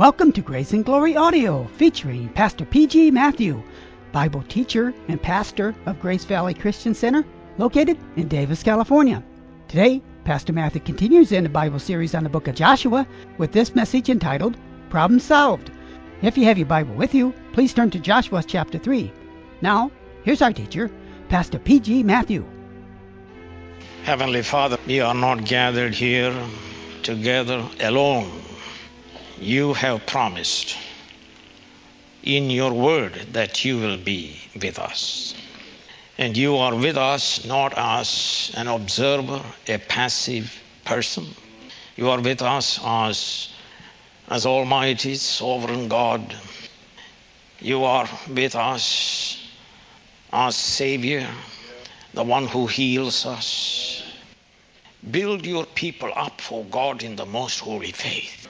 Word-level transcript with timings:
Welcome 0.00 0.32
to 0.32 0.40
Grace 0.40 0.72
and 0.72 0.82
Glory 0.82 1.14
Audio, 1.14 1.66
featuring 1.76 2.30
Pastor 2.30 2.64
P.G. 2.64 3.10
Matthew, 3.10 3.62
Bible 4.12 4.42
teacher 4.48 4.94
and 5.08 5.20
pastor 5.20 5.74
of 5.84 6.00
Grace 6.00 6.24
Valley 6.24 6.54
Christian 6.54 6.94
Center, 6.94 7.22
located 7.58 7.98
in 8.16 8.26
Davis, 8.26 8.62
California. 8.62 9.22
Today, 9.68 10.00
Pastor 10.24 10.54
Matthew 10.54 10.80
continues 10.80 11.32
in 11.32 11.42
the 11.42 11.50
Bible 11.50 11.78
series 11.78 12.14
on 12.14 12.22
the 12.22 12.30
book 12.30 12.48
of 12.48 12.54
Joshua 12.54 13.06
with 13.36 13.52
this 13.52 13.74
message 13.74 14.08
entitled 14.08 14.56
Problem 14.88 15.20
Solved. 15.20 15.70
If 16.22 16.38
you 16.38 16.46
have 16.46 16.56
your 16.56 16.66
Bible 16.66 16.94
with 16.94 17.14
you, 17.14 17.34
please 17.52 17.74
turn 17.74 17.90
to 17.90 17.98
Joshua 17.98 18.42
chapter 18.42 18.78
3. 18.78 19.12
Now, 19.60 19.90
here's 20.22 20.40
our 20.40 20.54
teacher, 20.54 20.90
Pastor 21.28 21.58
P.G. 21.58 22.04
Matthew. 22.04 22.46
Heavenly 24.04 24.44
Father, 24.44 24.78
we 24.86 25.00
are 25.00 25.12
not 25.12 25.44
gathered 25.44 25.92
here 25.92 26.34
together 27.02 27.62
alone. 27.80 28.30
You 29.40 29.72
have 29.72 30.04
promised 30.04 30.76
in 32.22 32.50
your 32.50 32.74
word 32.74 33.14
that 33.32 33.64
you 33.64 33.78
will 33.78 33.96
be 33.96 34.38
with 34.54 34.78
us. 34.78 35.34
And 36.18 36.36
you 36.36 36.58
are 36.58 36.74
with 36.74 36.98
us 36.98 37.46
not 37.46 37.72
as 37.74 38.52
an 38.54 38.68
observer, 38.68 39.42
a 39.66 39.78
passive 39.78 40.54
person. 40.84 41.26
You 41.96 42.10
are 42.10 42.20
with 42.20 42.42
us 42.42 42.78
as, 42.84 43.48
as 44.28 44.44
Almighty, 44.44 45.14
Sovereign 45.14 45.88
God. 45.88 46.36
You 47.60 47.84
are 47.84 48.10
with 48.28 48.54
us 48.54 49.42
as 50.30 50.54
Savior, 50.54 51.26
the 52.12 52.24
one 52.24 52.46
who 52.46 52.66
heals 52.66 53.24
us. 53.24 54.02
Build 55.10 55.46
your 55.46 55.64
people 55.64 56.12
up 56.14 56.42
for 56.42 56.62
God 56.66 57.02
in 57.02 57.16
the 57.16 57.24
most 57.24 57.60
holy 57.60 57.92
faith, 57.92 58.48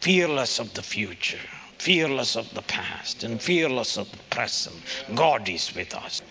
fearless 0.00 0.58
of 0.58 0.72
the 0.74 0.82
future, 0.82 1.40
fearless 1.78 2.36
of 2.36 2.52
the 2.54 2.62
past, 2.62 3.24
and 3.24 3.40
fearless 3.40 3.96
of 3.96 4.10
the 4.10 4.18
present. 4.30 4.76
God 5.14 5.48
is 5.48 5.74
with 5.74 5.94
us. 5.94 6.22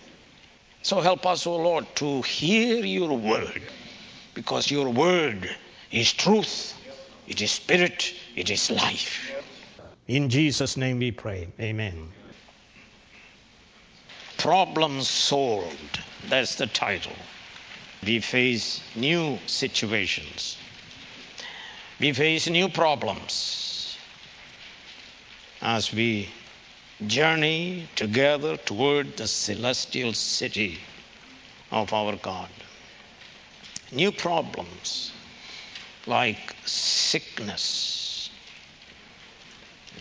So 0.82 1.02
help 1.02 1.26
us, 1.26 1.46
O 1.48 1.56
Lord, 1.56 1.86
to 1.96 2.22
hear 2.22 2.86
your 2.86 3.18
word, 3.18 3.62
because 4.34 4.72
your 4.72 4.90
word 4.90 5.50
is 5.92 6.14
truth, 6.14 6.74
it 7.28 7.42
is 7.42 7.52
spirit, 7.52 8.14
it 8.36 8.50
is 8.50 8.72
life. 8.72 9.34
In 10.08 10.30
Jesus' 10.30 10.78
name 10.78 11.00
we 11.00 11.12
pray. 11.12 11.50
Amen. 11.60 12.12
Problem 14.38 15.02
solved. 15.02 16.00
That's 16.30 16.56
the 16.56 16.68
title. 16.68 17.16
We 18.06 18.22
face 18.22 18.82
new 18.96 19.40
situations. 19.48 20.58
We 22.00 22.14
face 22.14 22.48
new 22.48 22.70
problems 22.70 23.98
as 25.62 25.92
we 25.92 26.30
journey 27.08 27.88
together 27.96 28.56
toward 28.58 29.18
the 29.18 29.28
celestial 29.28 30.14
city 30.14 30.78
of 31.72 31.92
our 31.94 32.16
God. 32.16 32.50
New 33.92 34.12
problems 34.12 35.12
like 36.06 36.56
sickness, 36.66 38.30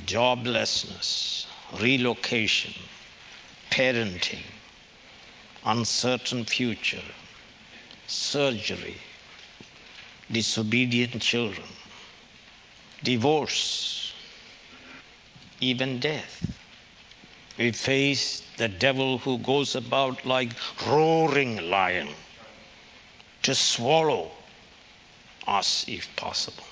joblessness, 0.05 1.47
relocation, 1.81 2.75
parenting, 3.71 4.45
uncertain 5.65 6.45
future, 6.45 7.03
surgery, 8.07 8.97
disobedient 10.31 11.23
children, 11.23 11.67
divorce, 13.03 14.13
even 15.61 15.99
death. 15.99 16.55
We 17.59 17.73
face 17.73 18.43
the 18.57 18.69
devil 18.69 19.19
who 19.19 19.39
goes 19.39 19.75
about 19.75 20.27
like 20.27 20.51
roaring 20.87 21.71
lion 21.71 22.09
to 23.43 23.55
swallow 23.55 24.31
us 25.47 25.85
if 25.89 26.15
possible. 26.17 26.65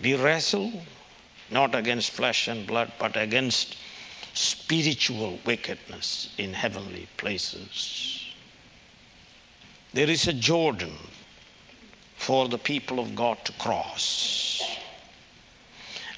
We 0.00 0.14
wrestle 0.14 0.72
not 1.50 1.74
against 1.74 2.10
flesh 2.10 2.48
and 2.48 2.66
blood, 2.66 2.92
but 2.98 3.16
against 3.16 3.76
spiritual 4.32 5.38
wickedness 5.44 6.30
in 6.38 6.52
heavenly 6.52 7.06
places. 7.16 8.24
There 9.92 10.10
is 10.10 10.26
a 10.26 10.32
Jordan 10.32 10.96
for 12.24 12.48
the 12.48 12.56
people 12.56 12.98
of 13.00 13.14
God 13.14 13.36
to 13.44 13.52
cross. 13.52 14.62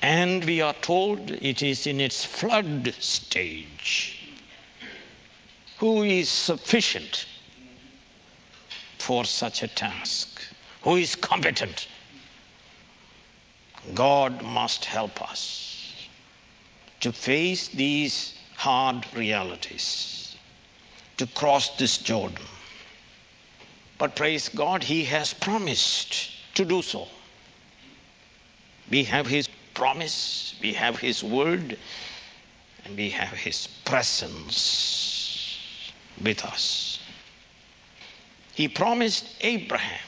And 0.01 0.45
we 0.45 0.61
are 0.61 0.75
told 0.75 1.33
it 1.33 1.65
is 1.65 1.85
in 1.89 2.01
its 2.01 2.25
flood 2.25 2.95
stage. 3.01 4.17
Who 5.79 6.05
is 6.05 6.29
sufficient 6.29 7.27
for 8.99 9.25
such 9.25 9.65
a 9.65 9.69
task? 9.69 10.41
Who 10.83 10.95
is 10.95 11.17
competent? 11.17 11.89
God 13.93 14.43
must 14.43 14.85
help 14.85 15.21
us 15.21 15.93
to 17.01 17.11
face 17.11 17.67
these 17.67 18.35
hard 18.55 19.05
realities, 19.13 20.37
to 21.17 21.27
cross 21.27 21.77
this 21.79 21.99
Jordan. 21.99 22.47
But 23.99 24.17
praise 24.17 24.49
God, 24.49 24.83
He 24.83 25.05
has 25.05 25.33
promised 25.33 26.31
to 26.55 26.65
do 26.65 26.83
so. 26.83 27.09
We 28.91 29.05
have 29.05 29.27
His 29.27 29.49
promise, 29.75 30.55
we 30.61 30.75
have 30.75 30.99
His 30.99 31.25
word, 31.25 31.79
and 32.85 32.97
we 32.97 33.11
have 33.11 33.33
His 33.33 33.67
presence 33.85 35.27
with 36.23 36.45
us. 36.45 36.99
He 38.55 38.69
promised 38.69 39.27
Abraham 39.43 40.01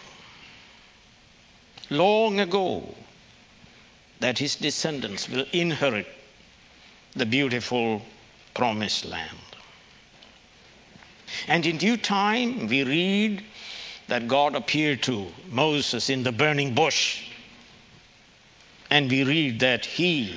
long 1.90 2.40
ago 2.40 2.94
that 4.20 4.38
his 4.38 4.56
descendants 4.56 5.28
will 5.28 5.46
inherit 5.52 6.06
the 7.14 7.26
beautiful 7.26 8.02
promised 8.54 9.04
land. 9.04 9.38
And 11.46 11.64
in 11.66 11.78
due 11.78 11.96
time, 11.96 12.66
we 12.68 12.82
read 12.84 13.44
that 14.08 14.26
God 14.26 14.56
appeared 14.56 15.02
to 15.04 15.26
Moses 15.50 16.10
in 16.10 16.22
the 16.22 16.32
burning 16.32 16.74
bush. 16.74 17.24
And 18.90 19.10
we 19.10 19.22
read 19.22 19.60
that 19.60 19.84
he, 19.84 20.34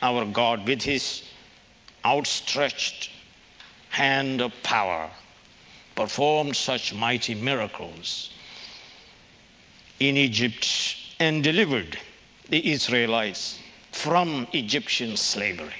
our 0.00 0.24
God, 0.24 0.66
with 0.66 0.82
his 0.82 1.22
outstretched 2.04 3.10
hand 3.90 4.40
of 4.40 4.52
power, 4.62 5.10
performed 5.94 6.56
such 6.56 6.94
mighty 6.94 7.34
miracles 7.34 8.30
in 10.00 10.16
Egypt 10.16 10.96
and 11.20 11.44
delivered 11.44 11.98
the 12.48 12.72
Israelites 12.72 13.58
from 13.92 14.46
Egyptian 14.52 15.16
slavery. 15.16 15.74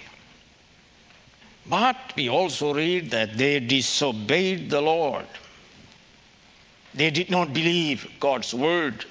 But 1.67 1.97
we 2.17 2.29
also 2.29 2.75
read 2.75 3.11
that 3.13 3.39
they 3.39 3.61
disobeyed 3.61 4.69
the 4.69 4.83
Lord. 4.83 5.27
They 6.95 7.11
did 7.11 7.31
not 7.31 7.55
believe 7.55 8.07
God's 8.21 8.53
word, 8.53 9.05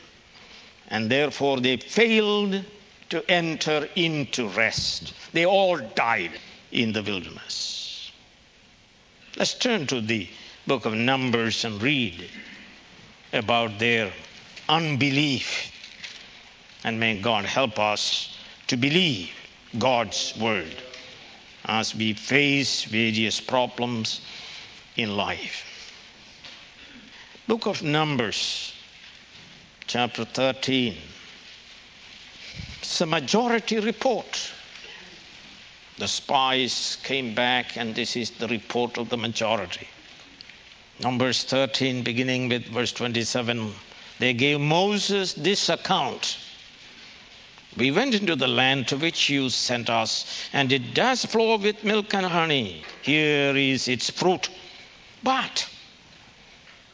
and 0.90 1.10
therefore 1.10 1.60
they 1.60 1.78
failed 1.78 2.64
to 3.10 3.32
enter 3.32 3.90
into 3.96 4.48
rest. 4.50 5.14
They 5.34 5.46
all 5.46 5.78
died 5.78 6.32
in 6.72 6.94
the 6.94 7.04
wilderness. 7.04 8.12
Let's 9.38 9.54
turn 9.54 9.88
to 9.88 10.02
the 10.02 10.28
book 10.68 10.86
of 10.86 10.94
Numbers 10.94 11.66
and 11.66 11.82
read 11.82 12.30
about 13.34 13.80
their 13.80 14.12
unbelief. 14.70 15.72
And 16.84 17.00
may 17.00 17.20
God 17.20 17.46
help 17.46 17.80
us 17.80 18.38
to 18.68 18.78
believe 18.78 19.32
God's 19.78 20.36
word 20.38 20.76
as 21.66 21.96
we 21.96 22.14
face 22.14 22.84
various 22.84 23.40
problems 23.40 24.22
in 24.96 25.16
life. 25.16 25.71
Book 27.48 27.66
of 27.66 27.82
Numbers, 27.82 28.72
chapter 29.88 30.26
13. 30.26 30.96
It's 32.80 33.02
a 33.02 33.06
majority 33.08 33.80
report. 33.80 34.52
The 35.98 36.08
spies 36.08 36.98
came 37.04 37.34
back, 37.34 37.78
and 37.78 37.96
this 37.96 38.16
is 38.16 38.30
the 38.30 38.48
report 38.48 39.00
of 39.00 39.10
the 39.10 39.18
majority. 39.18 39.88
Numbers 41.02 41.44
13, 41.44 42.04
beginning 42.04 42.48
with 42.48 42.68
verse 42.68 42.92
27. 42.92 43.74
They 44.20 44.34
gave 44.34 44.60
Moses 44.60 45.34
this 45.34 45.68
account. 45.70 46.38
We 47.76 47.90
went 47.90 48.14
into 48.14 48.36
the 48.36 48.48
land 48.48 48.88
to 48.90 48.98
which 48.98 49.30
you 49.30 49.50
sent 49.50 49.90
us, 49.90 50.48
and 50.54 50.72
it 50.72 50.94
does 50.94 51.26
flow 51.26 51.58
with 51.58 51.84
milk 51.84 52.14
and 52.14 52.26
honey. 52.26 52.84
Here 53.02 53.58
is 53.58 53.88
its 53.88 54.12
fruit. 54.12 54.48
But 55.24 55.68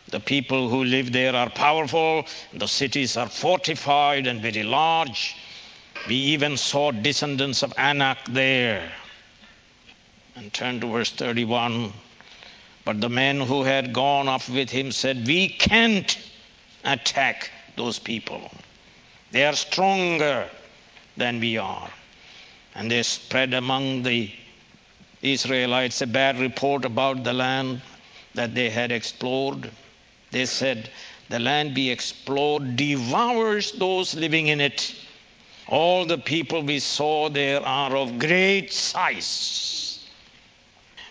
the 0.10 0.20
people 0.20 0.70
who 0.70 0.84
live 0.84 1.12
there 1.12 1.36
are 1.36 1.50
powerful, 1.50 2.26
the 2.54 2.68
cities 2.68 3.18
are 3.18 3.28
fortified 3.28 4.28
and 4.28 4.42
very 4.42 4.64
large. 4.64 5.36
We 6.08 6.16
even 6.16 6.56
saw 6.56 6.92
descendants 6.92 7.64
of 7.64 7.74
Anak 7.78 8.20
there. 8.30 8.92
And 10.36 10.54
turn 10.54 10.80
to 10.82 10.88
verse 10.88 11.12
31. 11.12 11.92
But 12.86 13.02
the 13.02 13.10
men 13.10 13.42
who 13.42 13.64
had 13.64 13.92
gone 13.92 14.30
up 14.30 14.48
with 14.48 14.70
him 14.70 14.92
said, 14.92 15.28
We 15.28 15.50
can't 15.50 16.18
attack 16.86 17.52
those 17.76 18.00
people. 18.00 18.50
They 19.32 19.46
are 19.46 19.56
stronger 19.56 20.50
than 21.18 21.42
we 21.42 21.58
are. 21.58 21.90
And 22.76 22.90
they 22.90 23.04
spread 23.04 23.54
among 23.54 24.04
the 24.04 24.32
Israelites 25.22 26.02
a 26.02 26.08
bad 26.08 26.40
report 26.40 26.86
about 26.86 27.24
the 27.24 27.34
land 27.34 27.82
that 28.36 28.56
they 28.56 28.70
had 28.70 28.92
explored. 28.92 29.70
They 30.32 30.46
said, 30.46 30.90
The 31.30 31.40
land 31.40 31.74
be 31.74 31.90
explored 31.90 32.76
devours 32.76 33.72
those 33.72 34.14
living 34.14 34.48
in 34.48 34.60
it. 34.60 34.94
All 35.68 36.06
the 36.06 36.18
people 36.18 36.62
we 36.62 36.80
saw 36.80 37.30
there 37.30 37.66
are 37.66 37.96
of 37.96 38.20
great 38.20 38.74
size. 38.74 40.06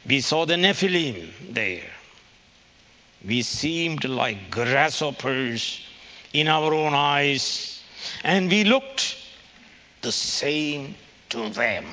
We 0.07 0.21
saw 0.21 0.45
the 0.45 0.57
Nephilim 0.57 1.31
there. 1.53 1.91
We 3.25 3.43
seemed 3.43 4.05
like 4.05 4.51
grasshoppers 4.51 5.81
in 6.33 6.49
our 6.49 6.73
own 6.73 6.95
eyes, 6.95 7.83
and 8.23 8.51
we 8.51 8.65
looked 8.65 9.17
the 10.03 10.13
same 10.13 10.95
to 11.31 11.49
them. 11.49 11.87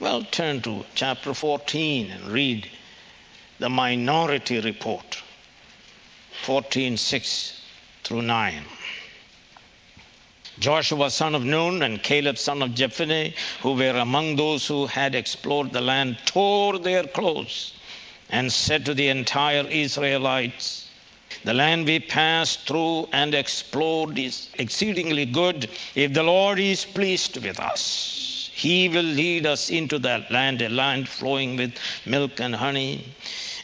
Well, 0.00 0.24
turn 0.24 0.62
to 0.62 0.84
chapter 0.94 1.34
14 1.34 2.10
and 2.10 2.28
read 2.28 2.68
the 3.58 3.68
minority 3.68 4.60
report 4.60 5.21
14 6.42 6.96
6 6.96 7.60
through 8.02 8.22
9. 8.22 8.64
Joshua 10.58 11.10
son 11.10 11.34
of 11.36 11.44
Nun 11.44 11.82
and 11.82 12.02
Caleb 12.02 12.36
son 12.36 12.62
of 12.62 12.70
Jephunneh, 12.70 13.32
who 13.60 13.74
were 13.74 13.96
among 13.96 14.36
those 14.36 14.66
who 14.66 14.86
had 14.86 15.14
explored 15.14 15.72
the 15.72 15.80
land, 15.80 16.18
tore 16.26 16.78
their 16.78 17.04
clothes 17.04 17.74
and 18.28 18.52
said 18.52 18.84
to 18.84 18.94
the 18.94 19.08
entire 19.08 19.66
Israelites, 19.68 20.88
The 21.44 21.54
land 21.54 21.86
we 21.86 22.00
passed 22.00 22.66
through 22.66 23.08
and 23.12 23.34
explored 23.34 24.18
is 24.18 24.48
exceedingly 24.54 25.26
good. 25.26 25.70
If 25.94 26.12
the 26.12 26.22
Lord 26.24 26.58
is 26.58 26.84
pleased 26.84 27.36
with 27.36 27.60
us, 27.60 28.50
He 28.52 28.88
will 28.88 29.02
lead 29.02 29.46
us 29.46 29.70
into 29.70 29.98
that 30.00 30.30
land, 30.30 30.60
a 30.60 30.68
land 30.68 31.08
flowing 31.08 31.56
with 31.56 31.78
milk 32.04 32.40
and 32.40 32.56
honey, 32.56 33.04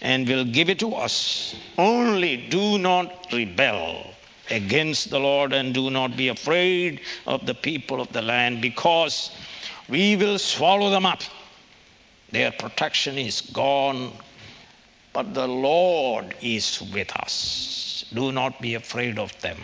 and 0.00 0.29
will 0.29 0.45
give 0.45 0.69
it 0.69 0.79
to 0.81 0.95
us. 0.95 1.55
Only 1.77 2.37
do 2.37 2.79
not 2.79 3.27
rebel 3.33 4.15
against 4.50 5.11
the 5.11 5.19
Lord 5.19 5.53
and 5.53 5.75
do 5.75 5.91
not 5.91 6.17
be 6.17 6.29
afraid 6.29 7.00
of 7.27 7.47
the 7.47 7.55
people 7.55 8.00
of 8.00 8.12
the 8.12 8.23
land 8.23 8.61
because 8.62 9.31
we 9.89 10.17
will 10.17 10.39
swallow 10.39 10.91
them 10.91 11.06
up. 11.06 11.23
Their 12.31 12.53
protection 12.53 13.19
is 13.19 13.41
gone, 13.41 14.12
but 15.12 15.35
the 15.35 15.49
Lord 15.49 16.35
is 16.43 16.83
with 16.93 17.15
us. 17.17 18.05
Do 18.12 18.33
not 18.33 18.61
be 18.61 18.75
afraid 18.75 19.19
of 19.19 19.39
them. 19.41 19.59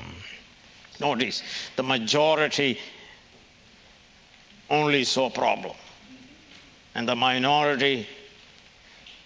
Notice 1.01 1.43
the 1.77 1.83
majority 1.83 2.79
only 4.71 5.05
saw 5.05 5.29
problem, 5.29 5.77
and 6.95 7.09
the 7.09 7.17
minority 7.17 8.07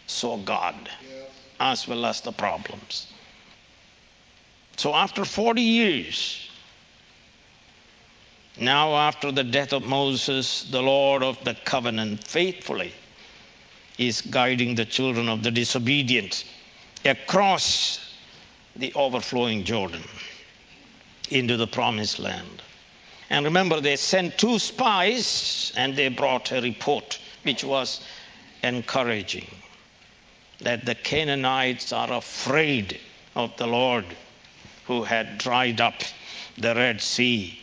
saw 0.08 0.36
God 0.38 0.74
as 1.60 1.86
well 1.86 2.06
as 2.06 2.20
the 2.20 2.32
problems. 2.32 3.06
So 4.76 4.94
after 4.94 5.24
40 5.24 5.60
years, 5.60 6.48
now 8.58 8.96
after 8.96 9.30
the 9.30 9.44
death 9.44 9.72
of 9.72 9.84
Moses, 9.84 10.64
the 10.70 10.82
Lord 10.82 11.22
of 11.22 11.42
the 11.44 11.54
covenant 11.64 12.24
faithfully 12.26 12.92
is 13.98 14.20
guiding 14.20 14.74
the 14.74 14.84
children 14.84 15.28
of 15.28 15.42
the 15.42 15.50
disobedient 15.50 16.44
across 17.04 18.14
the 18.76 18.92
overflowing 18.94 19.64
Jordan 19.64 20.02
into 21.30 21.56
the 21.56 21.66
promised 21.66 22.18
land. 22.18 22.62
And 23.30 23.44
remember, 23.44 23.80
they 23.80 23.96
sent 23.96 24.38
two 24.38 24.58
spies 24.58 25.72
and 25.76 25.94
they 25.94 26.08
brought 26.08 26.50
a 26.52 26.62
report 26.62 27.18
which 27.42 27.62
was 27.62 28.00
encouraging 28.62 29.46
that 30.60 30.84
the 30.84 30.94
Canaanites 30.94 31.92
are 31.92 32.12
afraid 32.12 32.98
of 33.34 33.56
the 33.56 33.66
Lord 33.66 34.04
who 34.86 35.04
had 35.04 35.38
dried 35.38 35.80
up 35.80 35.94
the 36.56 36.74
Red 36.74 37.00
Sea 37.00 37.58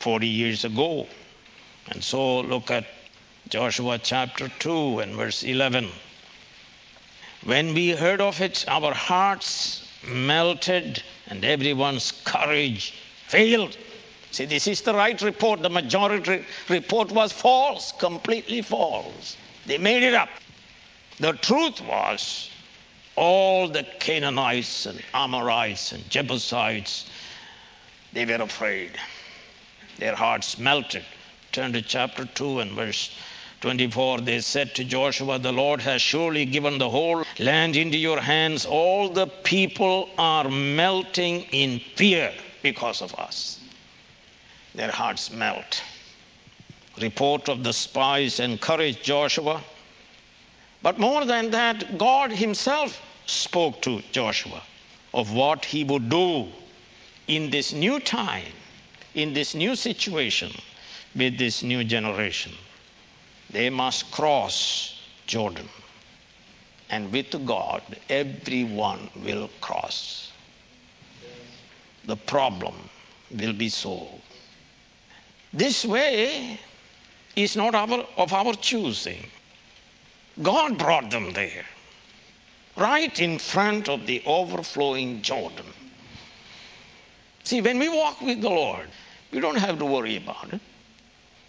40 0.00 0.26
years 0.26 0.64
ago. 0.64 1.06
And 1.88 2.02
so 2.02 2.40
look 2.40 2.70
at 2.70 2.86
Joshua 3.48 3.98
chapter 3.98 4.48
2 4.58 5.00
and 5.00 5.14
verse 5.14 5.42
11. 5.42 5.88
When 7.44 7.74
we 7.74 7.90
heard 7.90 8.20
of 8.20 8.40
it, 8.40 8.64
our 8.68 8.92
hearts 8.92 9.88
melted 10.06 11.02
and 11.28 11.44
everyone's 11.44 12.12
courage 12.24 12.92
failed. 13.26 13.76
See, 14.30 14.44
this 14.44 14.66
is 14.66 14.82
the 14.82 14.94
right 14.94 15.20
report. 15.22 15.62
The 15.62 15.70
majority 15.70 16.44
report 16.68 17.10
was 17.10 17.32
false, 17.32 17.92
completely 17.92 18.62
false. 18.62 19.36
They 19.64 19.78
made 19.78 20.02
it 20.02 20.14
up. 20.14 20.28
The 21.18 21.32
truth 21.32 21.80
was 21.80 22.50
all 23.16 23.68
the 23.68 23.84
Canaanites 24.00 24.84
and 24.84 25.02
Amorites 25.14 25.92
and 25.92 26.08
Jebusites, 26.10 27.06
they 28.12 28.26
were 28.26 28.42
afraid. 28.42 28.92
Their 29.98 30.14
hearts 30.14 30.58
melted. 30.58 31.04
Turn 31.52 31.72
to 31.72 31.80
chapter 31.80 32.26
2 32.26 32.60
and 32.60 32.72
verse 32.72 33.10
24. 33.62 34.20
They 34.20 34.40
said 34.40 34.74
to 34.74 34.84
Joshua, 34.84 35.38
The 35.38 35.52
Lord 35.52 35.80
has 35.80 36.02
surely 36.02 36.44
given 36.44 36.76
the 36.76 36.90
whole 36.90 37.24
land 37.38 37.76
into 37.76 37.96
your 37.96 38.20
hands. 38.20 38.66
All 38.66 39.08
the 39.08 39.26
people 39.26 40.10
are 40.18 40.50
melting 40.50 41.42
in 41.52 41.80
fear 41.96 42.32
because 42.62 43.00
of 43.00 43.14
us. 43.14 43.58
Their 44.74 44.90
hearts 44.90 45.30
melt. 45.30 45.82
Report 47.00 47.48
of 47.48 47.64
the 47.64 47.72
spies 47.72 48.38
encouraged 48.38 49.02
Joshua. 49.02 49.62
But 50.86 51.00
more 51.00 51.24
than 51.24 51.50
that, 51.50 51.98
God 51.98 52.30
Himself 52.30 53.02
spoke 53.26 53.82
to 53.82 54.02
Joshua 54.12 54.62
of 55.12 55.32
what 55.32 55.64
he 55.64 55.82
would 55.82 56.08
do 56.08 56.46
in 57.26 57.50
this 57.50 57.72
new 57.72 57.98
time, 57.98 58.52
in 59.12 59.34
this 59.34 59.52
new 59.56 59.74
situation 59.74 60.52
with 61.16 61.38
this 61.38 61.64
new 61.64 61.82
generation. 61.82 62.52
They 63.50 63.68
must 63.68 64.12
cross 64.12 65.02
Jordan. 65.26 65.68
And 66.88 67.10
with 67.10 67.44
God, 67.44 67.82
everyone 68.08 69.10
will 69.24 69.50
cross. 69.60 70.30
The 72.04 72.16
problem 72.16 72.76
will 73.32 73.54
be 73.54 73.70
solved. 73.70 74.22
This 75.52 75.84
way 75.84 76.60
is 77.34 77.56
not 77.56 77.74
our, 77.74 78.06
of 78.16 78.32
our 78.32 78.54
choosing. 78.54 79.26
God 80.42 80.78
brought 80.78 81.10
them 81.10 81.32
there 81.32 81.64
right 82.76 83.18
in 83.18 83.38
front 83.38 83.88
of 83.88 84.06
the 84.06 84.22
overflowing 84.26 85.22
Jordan. 85.22 85.66
See, 87.44 87.60
when 87.60 87.78
we 87.78 87.88
walk 87.88 88.20
with 88.20 88.42
the 88.42 88.50
Lord, 88.50 88.88
we 89.32 89.40
don't 89.40 89.56
have 89.56 89.78
to 89.78 89.86
worry 89.86 90.16
about 90.16 90.52
it. 90.52 90.60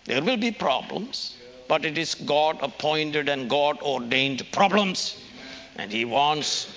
There 0.06 0.24
will 0.24 0.38
be 0.38 0.52
problems, 0.52 1.38
but 1.68 1.84
it 1.84 1.98
is 1.98 2.16
God 2.16 2.60
appointed 2.62 3.28
and 3.28 3.50
God 3.50 3.82
ordained 3.82 4.50
problems. 4.52 5.22
And 5.76 5.92
He 5.92 6.06
wants 6.06 6.74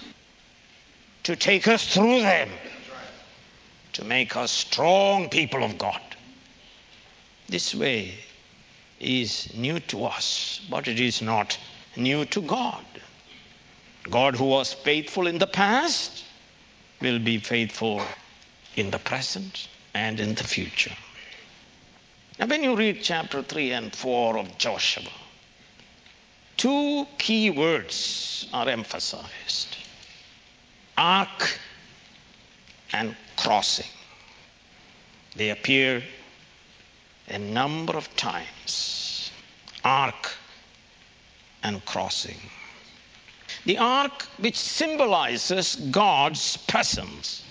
to 1.23 1.37
take 1.37 1.69
us 1.69 1.95
through 1.95 2.23
them 2.23 2.49
to 3.93 4.05
make 4.05 4.37
us 4.37 4.51
strong 4.51 5.29
people 5.29 5.63
of 5.63 5.79
God. 5.79 6.01
This 7.49 7.75
way 7.75 8.15
is 8.99 9.53
new 9.55 9.81
to 9.81 10.07
us, 10.07 10.61
but 10.71 10.89
it 10.89 10.99
is 10.99 11.23
not 11.23 11.57
new 11.97 12.25
to 12.27 12.43
God. 12.43 12.85
God, 14.09 14.37
who 14.37 14.45
was 14.45 14.73
faithful 14.73 15.27
in 15.27 15.39
the 15.39 15.47
past, 15.47 16.25
will 17.01 17.19
be 17.19 17.39
faithful 17.39 18.03
in 18.77 18.91
the 18.91 18.99
present 18.99 19.69
and 19.95 20.21
in 20.21 20.35
the 20.35 20.45
future. 20.45 20.95
Now, 22.39 22.47
when 22.47 22.63
you 22.63 22.77
read 22.77 23.01
chapter 23.03 23.43
3 23.43 23.73
and 23.73 23.95
4 23.95 24.39
of 24.39 24.59
Joshua, 24.59 25.11
two 26.57 27.07
key 27.19 27.51
words 27.51 28.49
are 28.53 28.69
emphasized 28.69 29.77
ark 30.97 31.59
and 32.93 33.17
crossing. 33.37 33.87
They 35.35 35.51
appear 35.51 36.03
a 37.29 37.39
number 37.39 37.97
of 37.97 38.15
times 38.17 39.31
ark 39.85 40.37
and 41.63 41.85
crossing. 41.85 42.39
The 43.65 43.79
ark, 43.79 44.23
which 44.39 44.57
symbolizes 44.57 45.77
God's 45.91 46.57
presence, 46.57 47.45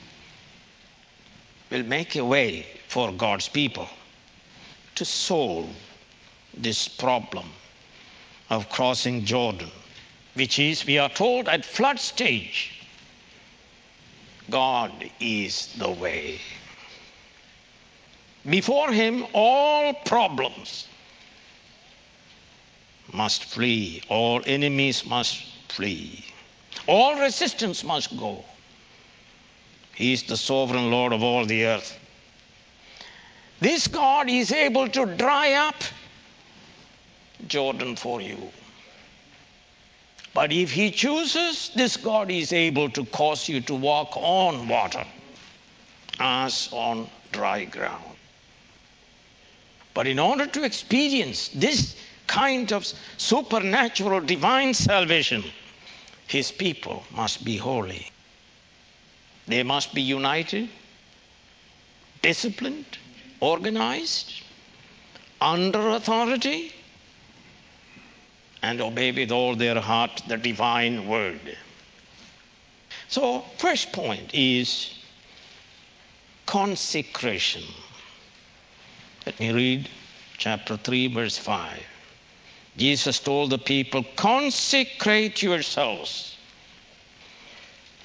will 1.70 1.84
make 1.84 2.16
a 2.16 2.26
way 2.26 2.66
for 2.88 3.12
God's 3.12 3.48
people 3.48 3.88
to 4.96 5.06
solve 5.06 5.70
this 6.58 6.88
problem 6.88 7.46
of 8.50 8.70
crossing 8.70 9.24
Jordan, 9.26 9.72
which 10.34 10.58
is, 10.58 10.86
we 10.86 10.98
are 10.98 11.10
told, 11.10 11.48
at 11.48 11.64
flood 11.64 12.00
stage. 12.00 12.82
God 14.50 14.92
is 15.20 15.76
the 15.78 15.92
way. 15.92 16.40
Before 18.50 18.92
Him, 18.92 19.28
all 19.34 19.94
problems 19.94 20.89
must 23.14 23.46
flee, 23.46 24.02
all 24.10 24.42
enemies 24.46 25.06
must 25.06 25.44
flee, 25.70 26.26
all 26.88 27.20
resistance 27.20 27.84
must 27.84 28.18
go. 28.18 28.44
He 29.96 30.14
is 30.14 30.24
the 30.24 30.38
sovereign 30.38 30.92
Lord 30.92 31.14
of 31.14 31.24
all 31.24 31.46
the 31.46 31.66
earth. 31.66 32.00
This 33.60 33.88
God 33.88 34.30
is 34.30 34.52
able 34.52 34.88
to 34.90 35.06
dry 35.06 35.54
up 35.54 35.76
Jordan 37.48 37.96
for 37.96 38.22
you. 38.22 38.38
But 40.34 40.54
if 40.54 40.72
He 40.72 40.92
chooses, 40.92 41.72
this 41.76 41.98
God 41.98 42.32
is 42.32 42.54
able 42.54 42.90
to 42.92 43.04
cause 43.06 43.50
you 43.50 43.62
to 43.62 43.76
walk 43.76 44.16
on 44.16 44.68
water 44.68 45.06
as 46.20 46.70
on 46.72 47.10
dry 47.32 47.66
ground. 47.66 48.04
But 49.94 50.08
in 50.08 50.20
order 50.20 50.46
to 50.48 50.64
experience 50.64 51.50
this 51.50 51.96
kind 52.30 52.72
of 52.72 52.86
supernatural 53.18 54.22
divine 54.22 54.74
salvation, 54.74 55.44
His 56.28 56.52
people 56.52 57.04
must 57.12 57.44
be 57.44 57.58
holy. 57.58 58.06
They 59.48 59.64
must 59.64 59.96
be 59.96 60.04
united, 60.04 60.70
disciplined, 62.22 62.98
organized, 63.40 64.32
under 65.42 65.90
authority, 65.90 66.72
and 68.62 68.80
obey 68.80 69.12
with 69.12 69.32
all 69.32 69.56
their 69.56 69.80
heart 69.82 70.22
the 70.28 70.38
divine 70.38 71.08
word. 71.08 71.58
So, 73.08 73.44
first 73.58 73.92
point 73.92 74.36
is 74.36 74.94
consecration. 76.46 77.64
Let 79.26 79.40
me 79.40 79.52
read 79.52 79.90
chapter 80.38 80.78
3, 80.78 81.08
verse 81.08 81.38
5. 81.38 81.80
Jesus 82.80 83.20
told 83.20 83.50
the 83.50 83.58
people, 83.58 84.06
Consecrate 84.16 85.44
yourselves, 85.44 86.38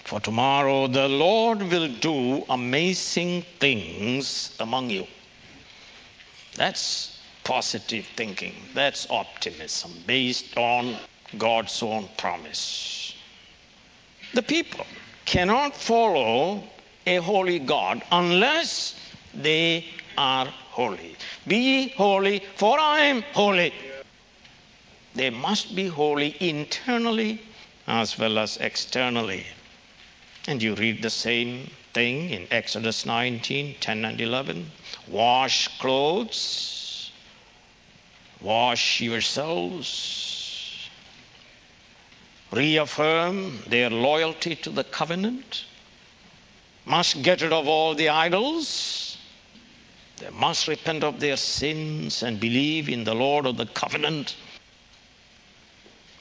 for 0.03 0.19
tomorrow 0.19 0.89
the 0.89 1.09
Lord 1.09 1.63
will 1.63 1.89
do 1.89 2.45
amazing 2.51 3.43
things 3.61 4.55
among 4.59 4.91
you. 4.91 5.07
That's 6.57 7.17
positive 7.45 8.05
thinking. 8.17 8.55
That's 8.75 9.09
optimism 9.11 9.93
based 10.09 10.57
on 10.57 10.97
God's 11.39 11.81
own 11.81 12.09
promise. 12.17 13.15
The 14.33 14.43
people 14.43 14.87
cannot 15.25 15.77
follow 15.77 16.65
a 17.07 17.17
holy 17.17 17.61
God 17.61 18.03
unless 18.11 18.97
they 19.33 19.87
are 20.19 20.47
holy. 20.47 21.15
Be 21.47 21.91
holy, 21.91 22.43
for 22.57 22.77
I 22.81 23.03
am 23.03 23.23
holy. 23.33 23.73
They 25.15 25.31
must 25.31 25.75
be 25.75 25.89
holy 25.89 26.37
internally 26.41 27.41
as 27.87 28.19
well 28.19 28.39
as 28.39 28.57
externally. 28.57 29.47
And 30.47 30.63
you 30.63 30.75
read 30.75 31.03
the 31.03 31.11
same 31.11 31.71
thing 31.93 32.31
in 32.31 32.49
Exodus 32.51 33.07
19 33.07 33.77
10 33.81 34.05
and 34.05 34.21
11. 34.21 34.71
Wash 35.09 35.69
clothes 35.79 36.85
Wash 38.45 39.01
yourselves. 39.01 40.87
Reaffirm 42.51 43.63
their 43.67 43.89
loyalty 43.89 44.55
to 44.57 44.69
the 44.71 44.85
covenant. 44.85 45.65
Must 46.85 47.23
get 47.23 47.41
rid 47.41 47.55
of 47.55 47.67
all 47.67 47.95
the 47.95 48.11
idols. 48.11 49.17
They 50.19 50.29
must 50.29 50.69
repent 50.69 51.03
of 51.03 51.21
their 51.21 51.39
sins 51.39 52.23
and 52.23 52.39
believe 52.39 52.91
in 52.91 53.05
the 53.05 53.15
Lord 53.15 53.47
of 53.47 53.57
the 53.57 53.65
covenant. 53.65 54.37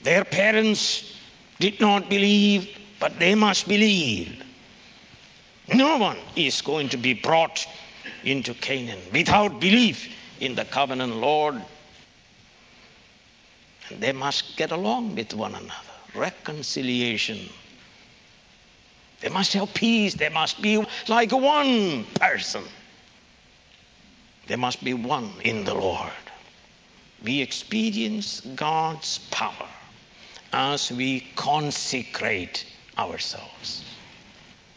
Their 0.04 0.26
parents 0.26 1.18
did 1.60 1.80
not 1.80 2.10
believe, 2.10 2.78
but 3.00 3.20
they 3.20 3.36
must 3.36 3.68
believe. 3.68 4.44
No 5.74 5.98
one 5.98 6.18
is 6.36 6.62
going 6.62 6.90
to 6.90 6.98
be 6.98 7.14
brought 7.14 7.66
into 8.24 8.54
Canaan 8.54 9.00
without 9.14 9.60
belief 9.60 10.14
in 10.40 10.56
the 10.56 10.66
covenant 10.66 11.16
Lord 11.18 11.62
And 13.90 14.02
they 14.02 14.12
must 14.12 14.58
get 14.58 14.72
along 14.72 15.16
with 15.16 15.34
one 15.34 15.56
another. 15.56 15.96
Reconciliation. 16.16 17.50
They 19.22 19.30
must 19.30 19.54
have 19.54 19.74
peace. 19.74 20.16
They 20.16 20.30
must 20.30 20.62
be 20.62 20.84
like 21.08 21.32
one 21.32 22.06
person. 22.20 22.64
They 24.48 24.56
must 24.56 24.84
be 24.84 24.94
one 24.94 25.32
in 25.44 25.64
the 25.64 25.74
Lord. 25.74 26.12
We 27.24 27.42
experience 27.42 28.42
God's 28.42 29.20
power 29.32 29.68
as 30.54 30.92
we 30.92 31.22
consecrate 31.36 32.66
ourselves. 32.98 33.84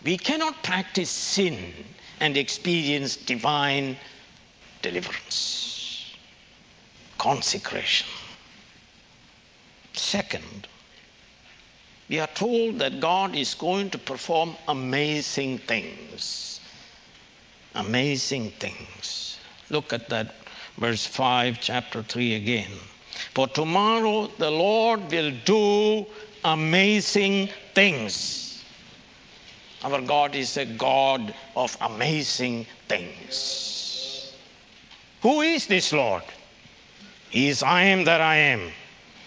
We 0.02 0.16
cannot 0.16 0.62
practice 0.62 1.10
sin 1.10 1.72
and 2.20 2.36
experience 2.36 3.16
divine 3.16 3.96
deliverance. 4.80 6.14
Consecration. 7.18 8.06
Second, 9.92 10.66
we 12.08 12.20
are 12.20 12.28
told 12.28 12.78
that 12.78 13.00
God 13.00 13.34
is 13.34 13.54
going 13.54 13.90
to 13.90 13.98
perform 13.98 14.56
amazing 14.68 15.58
things. 15.58 16.60
Amazing 17.74 18.52
things. 18.52 19.38
Look 19.70 19.92
at 19.92 20.08
that 20.10 20.34
verse 20.78 21.04
5, 21.04 21.58
chapter 21.60 22.02
3 22.02 22.34
again. 22.36 22.70
For 23.36 23.46
tomorrow 23.46 24.30
the 24.38 24.50
Lord 24.50 25.10
will 25.10 25.30
do 25.44 26.06
amazing 26.42 27.50
things. 27.74 28.64
Our 29.84 30.00
God 30.00 30.34
is 30.34 30.56
a 30.56 30.64
God 30.64 31.34
of 31.54 31.76
amazing 31.82 32.66
things. 32.88 34.32
Who 35.20 35.42
is 35.42 35.66
this 35.66 35.92
Lord? 35.92 36.22
He 37.28 37.48
is 37.48 37.62
I 37.62 37.82
am 37.82 38.04
that 38.04 38.22
I 38.22 38.36
am 38.36 38.72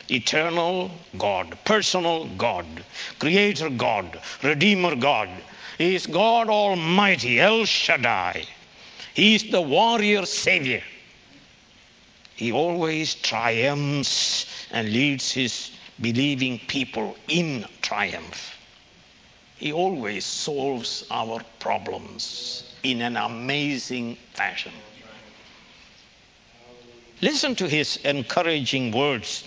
eternal 0.10 0.90
God, 1.20 1.56
personal 1.64 2.26
God, 2.30 2.66
creator 3.20 3.70
God, 3.70 4.20
redeemer 4.42 4.96
God. 4.96 5.30
He 5.78 5.94
is 5.94 6.08
God 6.08 6.50
Almighty, 6.50 7.40
El 7.40 7.66
Shaddai. 7.66 8.44
He 9.14 9.36
is 9.36 9.52
the 9.52 9.62
warrior 9.62 10.26
savior. 10.26 10.82
He 12.40 12.54
always 12.54 13.16
triumphs 13.16 14.46
and 14.72 14.94
leads 14.94 15.30
his 15.30 15.72
believing 16.00 16.58
people 16.58 17.18
in 17.28 17.66
triumph. 17.82 18.58
He 19.58 19.74
always 19.74 20.24
solves 20.24 21.04
our 21.12 21.42
problems 21.60 22.64
in 22.82 23.02
an 23.02 23.18
amazing 23.18 24.16
fashion. 24.36 24.72
Listen 27.22 27.58
to 27.58 27.68
his 27.68 27.98
encouraging 28.06 28.94
words 28.94 29.44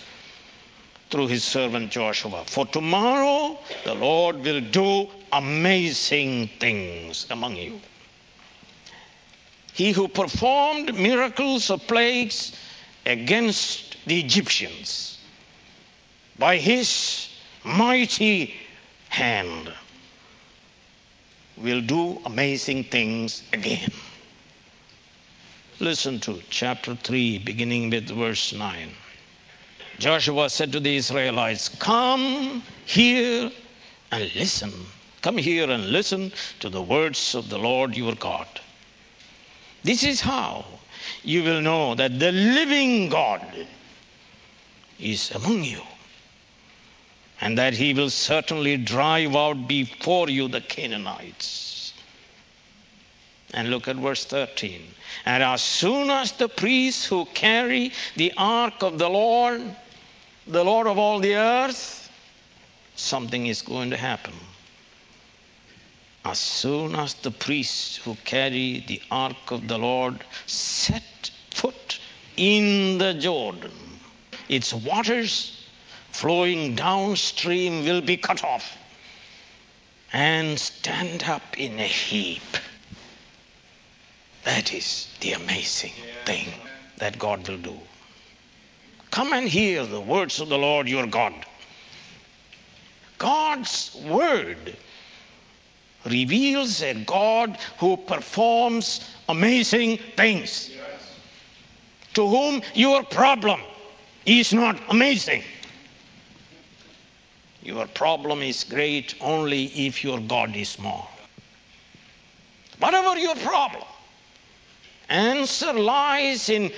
through 1.09 1.29
his 1.29 1.43
servant 1.43 1.89
Joshua. 1.89 2.43
For 2.45 2.67
tomorrow 2.67 3.57
the 3.85 3.95
Lord 3.95 4.35
will 4.41 4.61
do 4.61 5.09
amazing 5.31 6.47
things 6.59 7.25
among 7.31 7.55
you. 7.55 7.81
He 9.73 9.93
who 9.93 10.07
performed 10.07 10.93
miracles 10.93 11.71
of 11.71 11.87
plagues 11.87 12.51
against 13.05 13.97
the 14.05 14.19
Egyptians 14.19 15.17
by 16.37 16.57
his 16.57 17.29
mighty 17.63 18.55
hand 19.09 19.71
will 21.57 21.81
do 21.81 22.19
amazing 22.25 22.83
things 22.83 23.43
again. 23.53 23.91
Listen 25.79 26.19
to 26.21 26.41
chapter 26.49 26.95
3, 26.95 27.39
beginning 27.39 27.89
with 27.89 28.07
verse 28.09 28.53
9. 28.53 28.89
Joshua 29.99 30.49
said 30.49 30.71
to 30.71 30.79
the 30.79 30.95
Israelites, 30.95 31.69
Come 31.69 32.63
here 32.85 33.51
and 34.11 34.35
listen. 34.35 34.73
Come 35.21 35.37
here 35.37 35.69
and 35.69 35.91
listen 35.91 36.31
to 36.59 36.69
the 36.69 36.81
words 36.81 37.35
of 37.35 37.49
the 37.49 37.57
Lord 37.57 37.95
your 37.95 38.15
God. 38.15 38.47
This 39.83 40.03
is 40.03 40.19
how 40.21 40.65
you 41.23 41.43
will 41.43 41.61
know 41.61 41.95
that 41.95 42.19
the 42.19 42.31
living 42.31 43.09
God 43.09 43.45
is 44.99 45.31
among 45.31 45.63
you, 45.63 45.81
and 47.41 47.57
that 47.57 47.73
he 47.73 47.93
will 47.93 48.09
certainly 48.09 48.77
drive 48.77 49.35
out 49.35 49.67
before 49.67 50.29
you 50.29 50.47
the 50.47 50.61
Canaanites. 50.61 51.93
And 53.53 53.69
look 53.69 53.87
at 53.87 53.97
verse 53.97 54.25
13. 54.25 54.81
And 55.25 55.43
as 55.43 55.61
soon 55.61 56.09
as 56.09 56.31
the 56.31 56.49
priests 56.49 57.05
who 57.05 57.25
carry 57.33 57.91
the 58.15 58.33
ark 58.35 58.81
of 58.81 58.97
the 58.97 59.09
Lord, 59.09 59.61
the 60.47 60.63
Lord 60.63 60.87
of 60.87 60.97
all 60.97 61.19
the 61.19 61.35
earth, 61.35 62.11
something 62.95 63.45
is 63.45 63.61
going 63.61 63.91
to 63.91 63.97
happen. 63.97 64.33
As 66.25 66.39
soon 66.39 66.95
as 66.95 67.15
the 67.15 67.31
priests 67.31 67.97
who 67.97 68.15
carry 68.23 68.79
the 68.87 69.01
ark 69.11 69.51
of 69.51 69.67
the 69.67 69.77
Lord 69.77 70.23
set 70.45 71.31
foot 71.51 71.99
in 72.37 72.97
the 72.97 73.13
Jordan, 73.13 73.99
its 74.47 74.73
waters 74.73 75.65
flowing 76.11 76.75
downstream 76.75 77.83
will 77.83 77.99
be 78.01 78.15
cut 78.15 78.43
off 78.43 78.77
and 80.13 80.57
stand 80.57 81.23
up 81.23 81.59
in 81.59 81.79
a 81.79 81.87
heap. 81.87 82.57
That 84.45 84.73
is 84.73 85.07
the 85.19 85.33
amazing 85.33 85.93
thing 86.23 86.47
that 86.97 87.19
God 87.19 87.47
will 87.49 87.57
do. 87.57 87.79
Come 89.11 89.33
and 89.33 89.49
hear 89.49 89.85
the 89.85 90.01
words 90.01 90.39
of 90.39 90.49
the 90.49 90.57
Lord 90.57 90.87
your 90.87 91.07
God. 91.07 91.33
God's 93.17 93.93
word 94.05 94.77
reveals 96.05 96.81
a 96.81 96.93
God 96.93 97.57
who 97.79 97.97
performs 97.97 99.09
amazing 99.29 99.97
things. 100.17 100.71
To 102.15 102.27
whom 102.27 102.61
your 102.73 103.03
problem 103.03 103.59
is 104.25 104.53
not 104.53 104.79
amazing. 104.89 105.43
Your 107.63 107.87
problem 107.87 108.41
is 108.41 108.63
great 108.63 109.15
only 109.21 109.65
if 109.65 110.03
your 110.03 110.19
God 110.19 110.55
is 110.55 110.69
small. 110.69 111.09
Whatever 112.79 113.17
your 113.17 113.35
problem, 113.35 113.83
answer 115.07 115.73
lies 115.73 116.49
in 116.49 116.71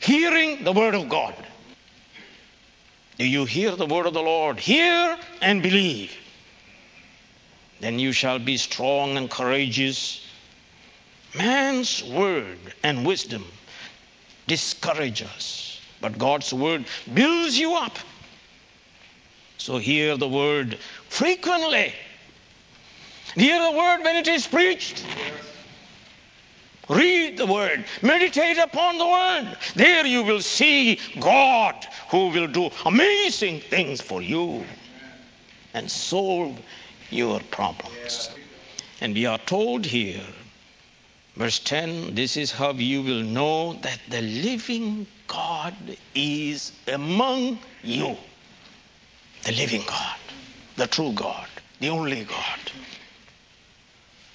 hearing 0.00 0.64
the 0.64 0.72
word 0.72 0.94
of 0.94 1.08
God. 1.08 1.34
Do 3.18 3.26
you 3.26 3.46
hear 3.46 3.74
the 3.74 3.86
word 3.86 4.06
of 4.06 4.14
the 4.14 4.22
Lord? 4.22 4.60
Hear 4.60 5.18
and 5.40 5.62
believe. 5.62 6.14
Then 7.80 7.98
you 7.98 8.12
shall 8.12 8.38
be 8.38 8.56
strong 8.56 9.16
and 9.16 9.30
courageous. 9.30 10.24
Man's 11.36 12.02
word 12.02 12.58
and 12.82 13.06
wisdom 13.06 13.44
discourage 14.46 15.22
us, 15.22 15.80
but 16.00 16.18
God's 16.18 16.52
word 16.52 16.86
builds 17.12 17.58
you 17.58 17.74
up. 17.74 17.98
So 19.58 19.78
hear 19.78 20.16
the 20.16 20.28
word 20.28 20.78
frequently. 21.08 21.92
Hear 23.34 23.62
the 23.62 23.76
word 23.76 24.02
when 24.02 24.16
it 24.16 24.26
is 24.26 24.46
preached. 24.46 25.04
Read 26.88 27.36
the 27.36 27.46
word. 27.46 27.84
Meditate 28.00 28.56
upon 28.56 28.96
the 28.96 29.06
word. 29.06 29.58
There 29.74 30.06
you 30.06 30.22
will 30.22 30.40
see 30.40 30.98
God 31.20 31.86
who 32.10 32.28
will 32.28 32.46
do 32.46 32.70
amazing 32.86 33.60
things 33.60 34.00
for 34.00 34.22
you 34.22 34.64
and 35.74 35.90
solve 35.90 36.58
your 37.10 37.40
problems. 37.50 38.30
And 39.00 39.14
we 39.14 39.26
are 39.26 39.38
told 39.38 39.86
here, 39.86 40.24
verse 41.36 41.58
10 41.60 42.14
this 42.14 42.36
is 42.36 42.52
how 42.52 42.72
you 42.72 43.02
will 43.02 43.22
know 43.22 43.74
that 43.74 44.00
the 44.08 44.22
living 44.22 45.06
God 45.26 45.74
is 46.14 46.72
among 46.86 47.58
you. 47.82 48.16
The 49.44 49.52
living 49.52 49.84
God, 49.86 50.16
the 50.76 50.86
true 50.86 51.12
God, 51.12 51.48
the 51.80 51.90
only 51.90 52.24
God. 52.24 52.72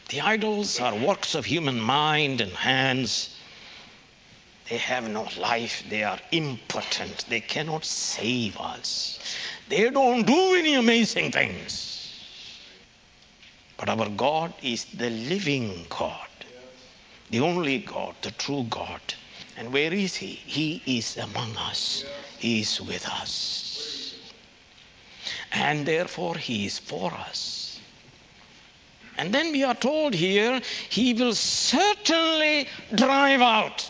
The 0.10 0.22
idols 0.22 0.80
are 0.80 0.96
works 0.96 1.36
of 1.36 1.46
human 1.46 1.80
mind 1.80 2.40
and 2.40 2.52
hands. 2.52 3.36
They 4.70 4.78
have 4.78 5.10
no 5.10 5.28
life. 5.38 5.84
They 5.90 6.04
are 6.04 6.20
impotent. 6.32 7.26
They 7.28 7.42
cannot 7.42 7.84
save 7.84 8.58
us. 8.58 9.20
They 9.70 9.90
don't 9.90 10.26
do 10.26 10.56
any 10.56 10.76
amazing 10.76 11.32
things. 11.32 12.03
But 13.78 13.90
our 13.90 14.10
God 14.10 14.54
is 14.62 14.86
the 14.86 15.10
living 15.10 15.86
God, 15.90 16.28
the 17.30 17.40
only 17.40 17.80
God, 17.80 18.16
the 18.22 18.32
true 18.32 18.66
God. 18.70 19.02
And 19.58 19.74
where 19.74 19.94
is 19.94 20.16
He? 20.16 20.28
He 20.28 20.82
is 20.86 21.18
among 21.18 21.56
us, 21.58 22.06
He 22.40 22.62
is 22.62 22.82
with 22.82 23.08
us. 23.08 24.16
And 25.52 25.86
therefore, 25.86 26.36
He 26.36 26.66
is 26.66 26.80
for 26.80 27.12
us. 27.14 27.80
And 29.18 29.34
then 29.34 29.52
we 29.52 29.64
are 29.64 29.76
told 29.76 30.14
here, 30.14 30.60
He 30.90 31.14
will 31.14 31.34
certainly 31.34 32.68
drive 32.96 33.42
out 33.42 33.90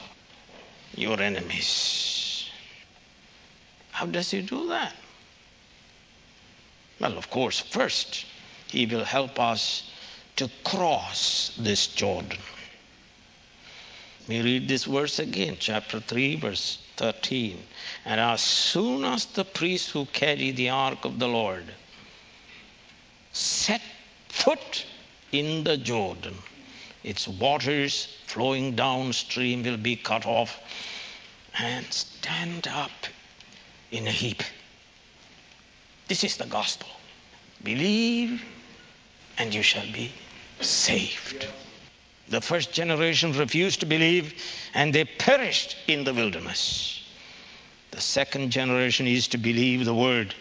your 0.95 1.21
enemies. 1.21 2.49
How 3.91 4.05
does 4.05 4.31
He 4.31 4.41
do 4.41 4.67
that? 4.69 4.95
Well, 6.99 7.17
of 7.17 7.29
course, 7.29 7.59
first, 7.59 8.25
He 8.73 8.87
will 8.87 9.03
help 9.03 9.39
us 9.39 9.83
to 10.37 10.49
cross 10.63 11.51
this 11.59 11.85
Jordan. 11.85 12.39
We 14.27 14.41
read 14.41 14.67
this 14.67 14.85
verse 14.85 15.19
again, 15.19 15.57
chapter 15.59 15.99
3, 15.99 16.37
verse 16.37 16.79
13. 16.97 17.63
And 18.03 18.19
as 18.19 18.41
soon 18.41 19.05
as 19.05 19.25
the 19.25 19.45
priests 19.45 19.91
who 19.91 20.05
carry 20.07 20.49
the 20.49 20.69
ark 20.69 21.05
of 21.05 21.19
the 21.19 21.27
Lord 21.27 21.65
set 23.31 23.81
foot 24.29 24.85
in 25.31 25.63
the 25.63 25.77
Jordan, 25.77 26.33
its 27.03 27.27
waters 27.27 28.07
flowing 28.25 28.75
downstream 28.75 29.61
will 29.61 29.77
be 29.77 29.95
cut 29.95 30.25
off 30.25 30.59
and 31.59 31.85
stand 31.93 32.67
up 32.69 33.05
in 33.91 34.07
a 34.07 34.11
heap. 34.11 34.41
This 36.07 36.23
is 36.23 36.37
the 36.37 36.47
gospel. 36.47 36.89
Believe 37.63 38.43
and 39.37 39.53
you 39.53 39.61
shall 39.61 39.85
be 39.91 40.11
saved. 40.61 41.47
The 42.29 42.41
first 42.41 42.73
generation 42.73 43.33
refused 43.33 43.81
to 43.81 43.85
believe 43.85 44.33
and 44.73 44.93
they 44.93 45.05
perished 45.05 45.77
in 45.87 46.03
the 46.03 46.13
wilderness. 46.13 47.03
The 47.91 48.01
second 48.01 48.51
generation 48.51 49.07
is 49.07 49.27
to 49.29 49.37
believe 49.37 49.85
the 49.85 49.93
word 49.93 50.33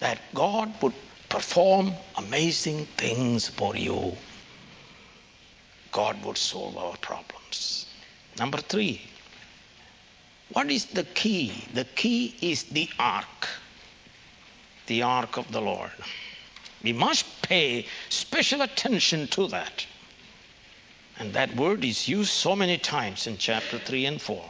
that 0.00 0.18
God 0.34 0.72
would 0.82 0.94
perform 1.28 1.92
amazing 2.16 2.86
things 2.96 3.48
for 3.48 3.76
you. 3.76 4.16
God 5.92 6.22
would 6.24 6.38
solve 6.38 6.76
our 6.76 6.96
problems. 6.96 7.86
Number 8.38 8.58
three, 8.58 9.00
what 10.52 10.70
is 10.70 10.86
the 10.86 11.04
key? 11.04 11.52
The 11.74 11.84
key 11.84 12.34
is 12.40 12.64
the 12.64 12.88
ark, 12.98 13.48
the 14.86 15.02
ark 15.02 15.36
of 15.36 15.50
the 15.52 15.60
Lord. 15.60 15.90
We 16.82 16.92
must 16.92 17.42
pay 17.42 17.86
special 18.08 18.62
attention 18.62 19.28
to 19.28 19.48
that. 19.48 19.86
And 21.18 21.32
that 21.32 21.56
word 21.56 21.84
is 21.84 22.08
used 22.08 22.30
so 22.30 22.54
many 22.54 22.78
times 22.78 23.26
in 23.26 23.38
chapter 23.38 23.78
3 23.78 24.06
and 24.06 24.22
4. 24.22 24.44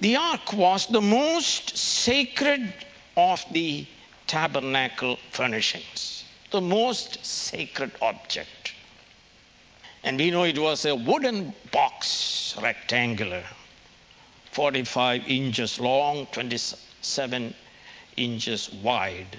The 0.00 0.16
ark 0.16 0.52
was 0.52 0.86
the 0.86 1.00
most 1.00 1.76
sacred 1.76 2.74
of 3.16 3.44
the 3.52 3.86
tabernacle 4.26 5.18
furnishings, 5.30 6.24
the 6.50 6.60
most 6.60 7.24
sacred 7.24 7.92
object. 8.00 8.72
And 10.02 10.18
we 10.18 10.32
know 10.32 10.42
it 10.42 10.58
was 10.58 10.84
a 10.84 10.96
wooden 10.96 11.54
box, 11.70 12.56
rectangular, 12.60 13.44
45 14.50 15.28
inches 15.28 15.78
long, 15.78 16.26
27 16.32 17.54
inches 18.16 18.72
wide, 18.72 19.36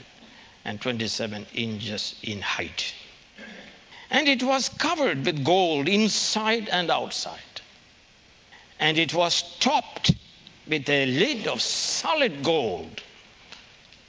and 0.66 0.80
27 0.80 1.46
inches 1.54 2.16
in 2.24 2.42
height. 2.42 2.94
And 4.10 4.28
it 4.28 4.44
was 4.44 4.70
covered 4.70 5.26
with 5.26 5.44
gold 5.44 5.90
inside 5.90 6.70
and 6.70 6.90
outside. 6.90 7.40
And 8.80 8.98
it 8.98 9.14
was 9.14 9.44
topped 9.60 10.12
with 10.68 10.88
a 10.88 11.06
lid 11.06 11.48
of 11.48 11.62
solid 11.62 12.44
gold, 12.44 13.02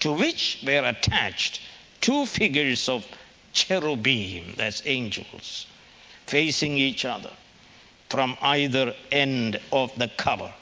to 0.00 0.12
which 0.12 0.62
were 0.64 0.84
attached 0.84 1.60
two 2.00 2.26
figures 2.26 2.88
of 2.88 3.06
cherubim, 3.52 4.54
that's 4.56 4.82
angels, 4.84 5.66
facing 6.26 6.76
each 6.76 7.04
other 7.04 7.30
from 8.10 8.36
either 8.42 8.94
end 9.10 9.58
of 9.72 9.96
the 9.98 10.08
cover, 10.08 10.52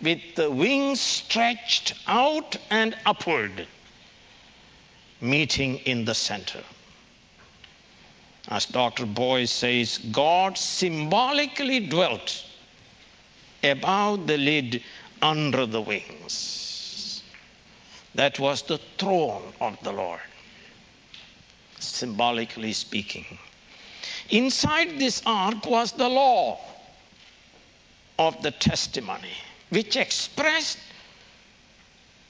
with 0.00 0.20
the 0.36 0.50
wings 0.50 1.00
stretched 1.00 1.94
out 2.06 2.56
and 2.70 2.96
upward 3.04 3.66
meeting 5.22 5.78
in 5.78 6.04
the 6.04 6.14
center. 6.14 6.62
As 8.48 8.66
Dr. 8.66 9.06
Boice 9.06 9.52
says, 9.52 9.98
God 9.98 10.58
symbolically 10.58 11.80
dwelt 11.80 12.44
above 13.62 14.26
the 14.26 14.36
lid 14.36 14.82
under 15.22 15.64
the 15.64 15.80
wings. 15.80 17.22
That 18.14 18.38
was 18.40 18.62
the 18.62 18.78
throne 18.98 19.52
of 19.60 19.78
the 19.82 19.92
Lord, 19.92 20.20
symbolically 21.78 22.72
speaking. 22.72 23.38
Inside 24.28 24.98
this 24.98 25.22
ark 25.24 25.64
was 25.66 25.92
the 25.92 26.08
law 26.08 26.58
of 28.18 28.42
the 28.42 28.50
testimony, 28.50 29.36
which 29.70 29.96
expressed 29.96 30.78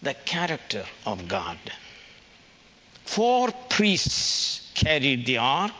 the 0.03 0.15
character 0.15 0.85
of 1.07 1.27
God. 1.27 1.59
Four 3.05 3.51
priests 3.69 4.71
carried 4.75 5.27
the 5.27 5.39
ark 5.39 5.73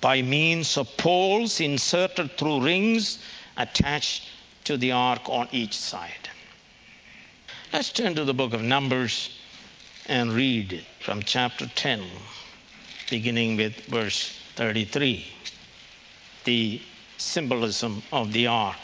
by 0.00 0.22
means 0.22 0.76
of 0.76 0.96
poles 0.96 1.60
inserted 1.60 2.36
through 2.38 2.60
rings 2.60 3.18
attached 3.56 4.22
to 4.64 4.76
the 4.76 4.92
ark 4.92 5.22
on 5.28 5.48
each 5.52 5.74
side. 5.74 6.28
Let's 7.72 7.90
turn 7.90 8.14
to 8.14 8.24
the 8.24 8.34
book 8.34 8.52
of 8.52 8.62
Numbers 8.62 9.30
and 10.06 10.32
read 10.32 10.84
from 11.00 11.22
chapter 11.22 11.66
10, 11.74 12.04
beginning 13.10 13.56
with 13.56 13.74
verse 13.86 14.38
33, 14.54 15.26
the 16.44 16.80
symbolism 17.16 18.02
of 18.12 18.32
the 18.32 18.46
ark. 18.46 18.76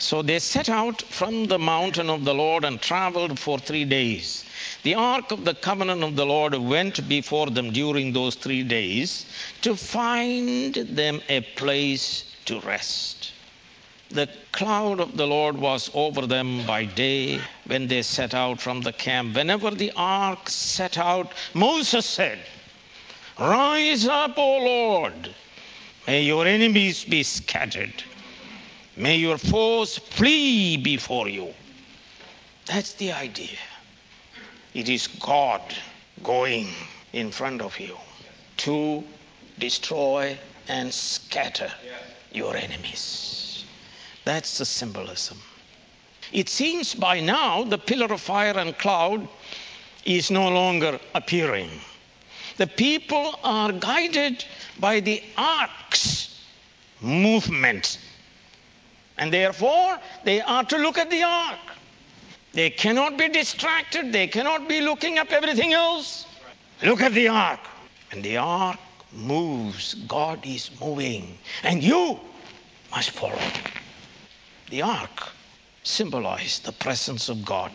So 0.00 0.22
they 0.22 0.38
set 0.38 0.68
out 0.68 1.02
from 1.02 1.46
the 1.46 1.58
mountain 1.58 2.08
of 2.08 2.24
the 2.24 2.34
Lord 2.34 2.64
and 2.64 2.80
traveled 2.80 3.38
for 3.38 3.58
three 3.58 3.84
days. 3.84 4.44
The 4.84 4.94
ark 4.94 5.32
of 5.32 5.44
the 5.44 5.54
covenant 5.54 6.04
of 6.04 6.14
the 6.14 6.24
Lord 6.24 6.54
went 6.54 7.08
before 7.08 7.50
them 7.50 7.72
during 7.72 8.12
those 8.12 8.36
three 8.36 8.62
days 8.62 9.26
to 9.62 9.74
find 9.74 10.74
them 10.74 11.20
a 11.28 11.40
place 11.40 12.24
to 12.44 12.60
rest. 12.60 13.32
The 14.10 14.28
cloud 14.52 15.00
of 15.00 15.16
the 15.16 15.26
Lord 15.26 15.58
was 15.58 15.90
over 15.92 16.26
them 16.26 16.64
by 16.64 16.84
day 16.84 17.40
when 17.66 17.88
they 17.88 18.02
set 18.02 18.34
out 18.34 18.60
from 18.60 18.80
the 18.80 18.92
camp. 18.92 19.34
Whenever 19.34 19.70
the 19.70 19.92
ark 19.96 20.48
set 20.48 20.96
out, 20.96 21.32
Moses 21.54 22.06
said, 22.06 22.38
Rise 23.38 24.06
up, 24.06 24.38
O 24.38 24.58
Lord, 24.64 25.34
may 26.06 26.22
your 26.22 26.46
enemies 26.46 27.04
be 27.04 27.22
scattered. 27.22 28.02
May 28.98 29.14
your 29.14 29.38
foes 29.38 29.96
flee 29.96 30.76
before 30.76 31.28
you. 31.28 31.54
That's 32.66 32.94
the 32.94 33.12
idea. 33.12 33.56
It 34.74 34.88
is 34.88 35.06
God 35.06 35.62
going 36.24 36.66
in 37.12 37.30
front 37.30 37.62
of 37.62 37.78
you 37.78 37.96
to 38.56 39.04
destroy 39.60 40.36
and 40.66 40.92
scatter 40.92 41.70
your 42.32 42.56
enemies. 42.56 43.64
That's 44.24 44.58
the 44.58 44.64
symbolism. 44.64 45.38
It 46.32 46.48
seems 46.48 46.92
by 46.92 47.20
now 47.20 47.62
the 47.62 47.78
pillar 47.78 48.12
of 48.12 48.20
fire 48.20 48.58
and 48.58 48.76
cloud 48.78 49.28
is 50.06 50.28
no 50.28 50.48
longer 50.48 50.98
appearing. 51.14 51.70
The 52.56 52.66
people 52.66 53.38
are 53.44 53.70
guided 53.70 54.44
by 54.80 54.98
the 54.98 55.22
ark's 55.36 56.42
movement 57.00 57.98
and 59.18 59.32
therefore, 59.32 59.98
they 60.24 60.40
are 60.40 60.64
to 60.64 60.78
look 60.78 60.96
at 60.96 61.10
the 61.10 61.22
ark. 61.22 61.58
They 62.52 62.70
cannot 62.70 63.18
be 63.18 63.28
distracted. 63.28 64.12
They 64.12 64.26
cannot 64.26 64.68
be 64.68 64.80
looking 64.80 65.18
up 65.18 65.32
everything 65.32 65.72
else. 65.72 66.26
Look 66.82 67.00
at 67.00 67.12
the 67.12 67.28
ark. 67.28 67.60
And 68.12 68.22
the 68.22 68.36
ark 68.36 68.78
moves. 69.12 69.94
God 69.94 70.46
is 70.46 70.70
moving. 70.80 71.36
And 71.62 71.82
you 71.82 72.18
must 72.90 73.10
follow. 73.10 73.38
The 74.70 74.82
ark 74.82 75.28
symbolized 75.82 76.64
the 76.64 76.72
presence 76.72 77.28
of 77.28 77.44
God. 77.44 77.72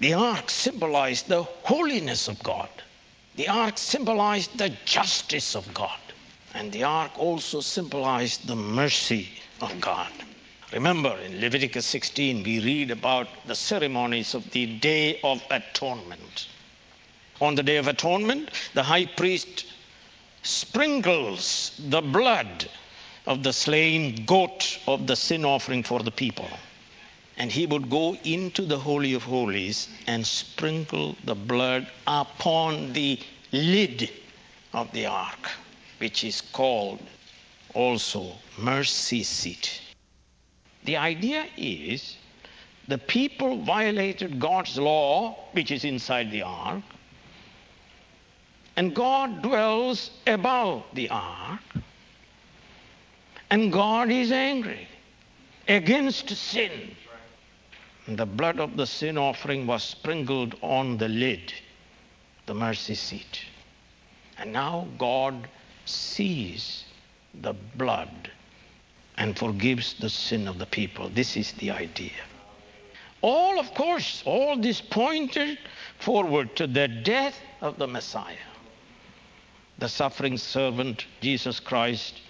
The 0.00 0.14
ark 0.14 0.50
symbolized 0.50 1.28
the 1.28 1.42
holiness 1.42 2.28
of 2.28 2.42
God. 2.42 2.68
The 3.36 3.48
ark 3.48 3.78
symbolized 3.78 4.58
the 4.58 4.70
justice 4.84 5.54
of 5.54 5.72
God. 5.72 5.98
And 6.52 6.70
the 6.72 6.84
ark 6.84 7.12
also 7.18 7.60
symbolized 7.60 8.46
the 8.46 8.56
mercy 8.56 9.28
of 9.60 9.80
God. 9.80 10.12
Remember, 10.74 11.16
in 11.20 11.40
Leviticus 11.40 11.86
16, 11.86 12.42
we 12.42 12.58
read 12.58 12.90
about 12.90 13.28
the 13.46 13.54
ceremonies 13.54 14.34
of 14.34 14.50
the 14.50 14.66
Day 14.66 15.20
of 15.22 15.40
Atonement. 15.48 16.48
On 17.40 17.54
the 17.54 17.62
Day 17.62 17.76
of 17.76 17.86
Atonement, 17.86 18.50
the 18.74 18.82
high 18.82 19.06
priest 19.06 19.66
sprinkles 20.42 21.80
the 21.90 22.02
blood 22.02 22.68
of 23.24 23.44
the 23.44 23.52
slain 23.52 24.24
goat 24.24 24.80
of 24.88 25.06
the 25.06 25.14
sin 25.14 25.44
offering 25.44 25.84
for 25.84 26.00
the 26.00 26.10
people. 26.10 26.50
And 27.36 27.52
he 27.52 27.66
would 27.66 27.88
go 27.88 28.16
into 28.24 28.62
the 28.62 28.78
Holy 28.78 29.14
of 29.14 29.22
Holies 29.22 29.88
and 30.08 30.26
sprinkle 30.26 31.14
the 31.22 31.36
blood 31.36 31.86
upon 32.08 32.92
the 32.94 33.20
lid 33.52 34.10
of 34.72 34.90
the 34.90 35.06
ark, 35.06 35.50
which 35.98 36.24
is 36.24 36.40
called 36.40 36.98
also 37.74 38.32
mercy 38.58 39.22
seat. 39.22 39.80
The 40.84 40.96
idea 40.96 41.46
is 41.56 42.16
the 42.88 42.98
people 42.98 43.62
violated 43.62 44.38
God's 44.38 44.78
law, 44.78 45.36
which 45.52 45.70
is 45.70 45.84
inside 45.84 46.30
the 46.30 46.42
ark, 46.42 46.82
and 48.76 48.94
God 48.94 49.42
dwells 49.42 50.10
above 50.26 50.84
the 50.92 51.08
ark, 51.08 51.60
and 53.50 53.72
God 53.72 54.10
is 54.10 54.32
angry 54.32 54.86
against 55.68 56.28
sin. 56.30 56.94
And 58.06 58.18
the 58.18 58.26
blood 58.26 58.60
of 58.60 58.76
the 58.76 58.86
sin 58.86 59.16
offering 59.16 59.66
was 59.66 59.82
sprinkled 59.82 60.56
on 60.60 60.98
the 60.98 61.08
lid, 61.08 61.54
the 62.44 62.52
mercy 62.52 62.94
seat. 62.94 63.46
And 64.36 64.52
now 64.52 64.86
God 64.98 65.48
sees 65.86 66.84
the 67.40 67.54
blood 67.76 68.30
and 69.16 69.38
forgives 69.38 69.94
the 69.94 70.10
sin 70.10 70.48
of 70.48 70.58
the 70.58 70.66
people. 70.66 71.08
This 71.08 71.36
is 71.36 71.52
the 71.52 71.70
idea. 71.70 72.10
All, 73.22 73.58
of 73.58 73.72
course, 73.74 74.22
all 74.26 74.56
this 74.56 74.80
pointed 74.80 75.58
forward 75.98 76.54
to 76.56 76.66
the 76.66 76.88
death 76.88 77.38
of 77.60 77.78
the 77.78 77.86
Messiah, 77.86 78.36
the 79.78 79.88
suffering 79.88 80.36
servant, 80.36 81.06
Jesus 81.20 81.58
Christ, 81.60 82.20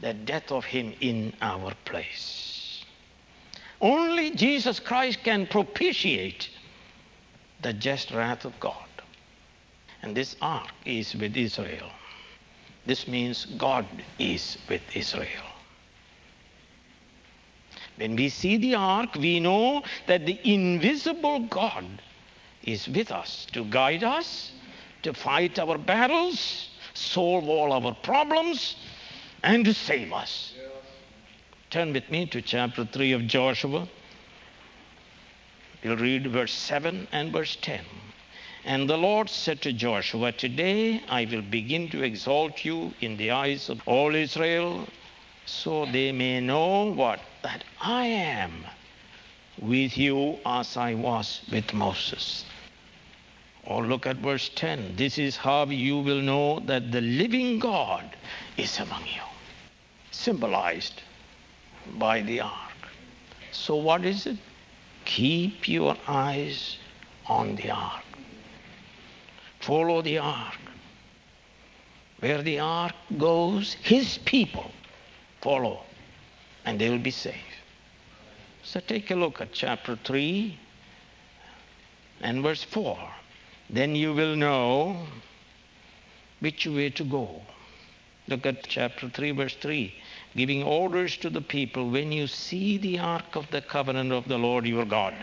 the 0.00 0.14
death 0.14 0.52
of 0.52 0.64
him 0.64 0.94
in 1.00 1.32
our 1.40 1.72
place. 1.84 2.84
Only 3.80 4.30
Jesus 4.30 4.78
Christ 4.78 5.24
can 5.24 5.46
propitiate 5.46 6.48
the 7.62 7.72
just 7.72 8.10
wrath 8.10 8.44
of 8.44 8.58
God. 8.60 8.86
And 10.02 10.16
this 10.16 10.36
ark 10.40 10.70
is 10.84 11.14
with 11.16 11.36
Israel. 11.36 11.90
This 12.86 13.08
means 13.08 13.46
God 13.58 13.86
is 14.18 14.58
with 14.68 14.82
Israel. 14.94 15.46
When 17.96 18.14
we 18.14 18.28
see 18.28 18.56
the 18.56 18.74
ark, 18.74 19.14
we 19.16 19.40
know 19.40 19.82
that 20.06 20.26
the 20.26 20.38
invisible 20.44 21.40
God 21.40 21.84
is 22.62 22.88
with 22.88 23.10
us 23.10 23.46
to 23.52 23.64
guide 23.64 24.04
us, 24.04 24.52
to 25.02 25.14
fight 25.14 25.58
our 25.58 25.78
battles, 25.78 26.70
solve 26.94 27.48
all 27.48 27.72
our 27.72 27.94
problems, 27.94 28.76
and 29.42 29.64
to 29.64 29.74
save 29.74 30.12
us. 30.12 30.54
Turn 31.70 31.92
with 31.92 32.10
me 32.10 32.26
to 32.26 32.42
chapter 32.42 32.84
3 32.84 33.12
of 33.12 33.26
Joshua. 33.26 33.88
We'll 35.82 35.96
read 35.96 36.26
verse 36.26 36.52
7 36.52 37.08
and 37.12 37.32
verse 37.32 37.56
10. 37.60 37.80
And 38.66 38.90
the 38.90 38.96
Lord 38.98 39.30
said 39.30 39.62
to 39.62 39.72
Joshua, 39.72 40.32
Today 40.32 41.00
I 41.08 41.24
will 41.24 41.40
begin 41.40 41.88
to 41.90 42.02
exalt 42.02 42.64
you 42.64 42.92
in 43.00 43.16
the 43.16 43.30
eyes 43.30 43.68
of 43.68 43.80
all 43.86 44.12
Israel, 44.12 44.88
so 45.44 45.86
they 45.86 46.10
may 46.10 46.40
know 46.40 46.90
what? 46.90 47.20
That 47.44 47.62
I 47.80 48.06
am 48.06 48.66
with 49.62 49.96
you 49.96 50.40
as 50.44 50.76
I 50.76 50.94
was 50.94 51.42
with 51.52 51.72
Moses. 51.74 52.44
Or 53.62 53.86
look 53.86 54.04
at 54.04 54.16
verse 54.16 54.50
10. 54.56 54.96
This 54.96 55.16
is 55.16 55.36
how 55.36 55.66
you 55.66 56.00
will 56.00 56.20
know 56.20 56.58
that 56.66 56.90
the 56.90 57.02
living 57.02 57.60
God 57.60 58.16
is 58.56 58.80
among 58.80 59.04
you, 59.06 59.22
symbolized 60.10 61.02
by 61.98 62.20
the 62.20 62.40
ark. 62.40 62.90
So, 63.52 63.76
what 63.76 64.04
is 64.04 64.26
it? 64.26 64.38
Keep 65.04 65.68
your 65.68 65.96
eyes 66.08 66.78
on 67.28 67.54
the 67.54 67.70
ark. 67.70 68.05
Follow 69.66 70.00
the 70.00 70.18
ark. 70.18 70.60
Where 72.20 72.40
the 72.40 72.60
ark 72.60 72.94
goes, 73.18 73.72
his 73.72 74.16
people 74.18 74.70
follow, 75.40 75.80
and 76.64 76.80
they 76.80 76.88
will 76.88 77.00
be 77.00 77.10
saved. 77.10 77.56
So 78.62 78.78
take 78.78 79.10
a 79.10 79.16
look 79.16 79.40
at 79.40 79.52
chapter 79.52 79.96
3 79.96 80.56
and 82.20 82.44
verse 82.44 82.62
4. 82.62 82.96
Then 83.68 83.96
you 83.96 84.14
will 84.14 84.36
know 84.36 85.04
which 86.38 86.64
way 86.68 86.90
to 86.90 87.02
go. 87.02 87.42
Look 88.28 88.46
at 88.46 88.68
chapter 88.68 89.08
3, 89.08 89.32
verse 89.32 89.56
3. 89.56 89.92
Giving 90.36 90.62
orders 90.62 91.16
to 91.16 91.28
the 91.28 91.40
people 91.40 91.90
when 91.90 92.12
you 92.12 92.28
see 92.28 92.78
the 92.78 93.00
ark 93.00 93.34
of 93.34 93.50
the 93.50 93.62
covenant 93.62 94.12
of 94.12 94.28
the 94.28 94.38
Lord 94.38 94.64
your 94.64 94.84
God. 94.84 95.14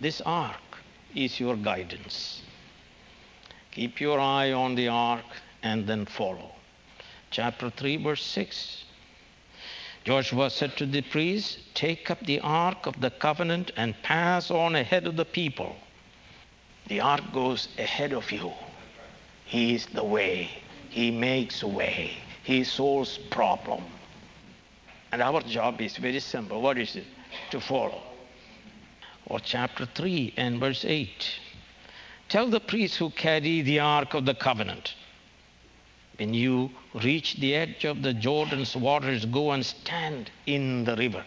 This 0.00 0.22
ark 0.22 0.78
is 1.14 1.38
your 1.38 1.56
guidance. 1.56 2.40
Keep 3.72 4.00
your 4.00 4.20
eye 4.20 4.52
on 4.52 4.74
the 4.74 4.88
ark 4.88 5.24
and 5.62 5.86
then 5.86 6.04
follow. 6.06 6.52
Chapter 7.30 7.70
3, 7.70 7.96
verse 7.96 8.24
6. 8.24 8.84
Joshua 10.04 10.50
said 10.50 10.76
to 10.76 10.84
the 10.84 11.00
priests, 11.00 11.58
Take 11.74 12.10
up 12.10 12.20
the 12.26 12.40
ark 12.40 12.86
of 12.86 13.00
the 13.00 13.10
covenant 13.10 13.70
and 13.76 13.94
pass 14.02 14.50
on 14.50 14.76
ahead 14.76 15.06
of 15.06 15.16
the 15.16 15.24
people. 15.24 15.74
The 16.88 17.00
ark 17.00 17.22
goes 17.32 17.68
ahead 17.78 18.12
of 18.12 18.30
you. 18.30 18.52
He 19.46 19.74
is 19.74 19.86
the 19.86 20.04
way. 20.04 20.50
He 20.90 21.10
makes 21.10 21.64
way. 21.64 22.16
He 22.42 22.64
solves 22.64 23.16
problem. 23.30 23.84
And 25.12 25.22
our 25.22 25.40
job 25.42 25.80
is 25.80 25.96
very 25.96 26.20
simple. 26.20 26.60
What 26.60 26.76
is 26.76 26.96
it? 26.96 27.06
To 27.52 27.60
follow. 27.60 28.02
Or 29.26 29.40
chapter 29.40 29.86
3 29.86 30.34
and 30.36 30.60
verse 30.60 30.84
8. 30.84 31.08
Tell 32.32 32.46
the 32.46 32.60
priests 32.60 32.96
who 32.96 33.10
carry 33.10 33.60
the 33.60 33.80
ark 33.80 34.14
of 34.14 34.24
the 34.24 34.34
covenant 34.34 34.94
when 36.16 36.32
you 36.32 36.70
reach 36.94 37.34
the 37.34 37.54
edge 37.54 37.84
of 37.84 38.00
the 38.00 38.14
Jordan's 38.14 38.74
waters, 38.74 39.26
go 39.26 39.50
and 39.50 39.66
stand 39.66 40.30
in 40.46 40.84
the 40.84 40.96
river. 40.96 41.26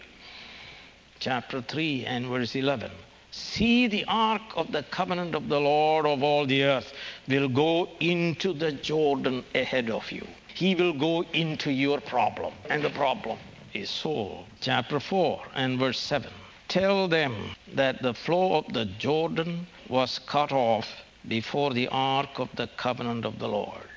Chapter 1.20 1.62
3 1.62 2.06
and 2.06 2.26
verse 2.26 2.56
11. 2.56 2.90
See 3.30 3.86
the 3.86 4.04
ark 4.08 4.42
of 4.56 4.72
the 4.72 4.82
covenant 4.82 5.36
of 5.36 5.48
the 5.48 5.60
Lord 5.60 6.06
of 6.06 6.24
all 6.24 6.44
the 6.44 6.64
earth 6.64 6.92
will 7.28 7.48
go 7.48 7.88
into 8.00 8.52
the 8.52 8.72
Jordan 8.72 9.44
ahead 9.54 9.90
of 9.90 10.10
you. 10.10 10.26
He 10.54 10.74
will 10.74 10.92
go 10.92 11.22
into 11.32 11.70
your 11.70 12.00
problem, 12.00 12.52
and 12.68 12.82
the 12.82 12.90
problem 12.90 13.38
is 13.74 13.90
solved. 13.90 14.48
Chapter 14.60 14.98
4 14.98 15.40
and 15.54 15.78
verse 15.78 16.00
7. 16.00 16.32
Tell 16.68 17.08
them 17.08 17.54
that 17.74 18.02
the 18.02 18.14
flow 18.14 18.56
of 18.56 18.72
the 18.72 18.84
Jordan 18.84 19.66
was 19.88 20.18
cut 20.18 20.52
off 20.52 20.88
before 21.28 21.72
the 21.72 21.88
ark 21.88 22.38
of 22.38 22.48
the 22.56 22.68
covenant 22.76 23.24
of 23.24 23.38
the 23.38 23.48
Lord 23.48 23.88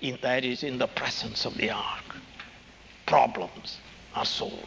in, 0.00 0.18
that 0.22 0.44
is 0.44 0.62
in 0.62 0.78
the 0.78 0.86
presence 0.86 1.44
of 1.44 1.56
the 1.56 1.70
ark. 1.70 2.16
Problems 3.06 3.78
are 4.14 4.24
solved. 4.24 4.66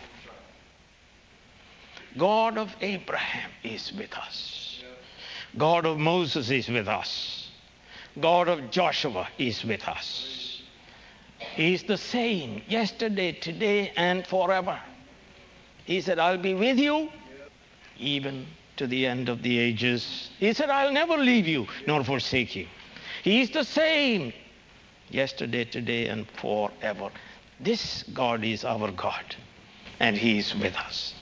God 2.17 2.57
of 2.57 2.75
Abraham 2.81 3.51
is 3.63 3.93
with 3.93 4.13
us. 4.13 4.83
God 5.57 5.85
of 5.85 5.97
Moses 5.97 6.49
is 6.49 6.67
with 6.67 6.87
us. 6.87 7.51
God 8.19 8.47
of 8.47 8.71
Joshua 8.71 9.27
is 9.37 9.63
with 9.63 9.87
us. 9.87 10.61
He 11.55 11.73
is 11.73 11.83
the 11.83 11.97
same 11.97 12.61
yesterday, 12.67 13.31
today, 13.31 13.91
and 13.95 14.25
forever. 14.25 14.79
He 15.89 16.01
said, 16.01 16.19
I'll 16.19 16.37
be 16.37 16.53
with 16.53 16.77
you 16.77 17.09
even 17.97 18.45
to 18.77 18.85
the 18.85 19.07
end 19.07 19.27
of 19.27 19.41
the 19.41 19.57
ages. 19.57 20.29
He 20.39 20.53
said, 20.53 20.69
I'll 20.69 20.93
never 20.93 21.17
leave 21.17 21.47
you 21.47 21.65
nor 21.87 22.03
forsake 22.03 22.55
you. 22.55 22.67
He 23.23 23.41
is 23.41 23.49
the 23.49 23.63
same 23.63 24.31
yesterday, 25.09 25.65
today, 25.65 26.05
and 26.05 26.27
forever. 26.29 27.09
This 27.59 28.03
God 28.13 28.43
is 28.43 28.63
our 28.63 28.91
God, 28.91 29.35
and 29.99 30.15
He 30.15 30.37
is 30.37 30.53
with 30.53 30.75
us. 30.75 31.15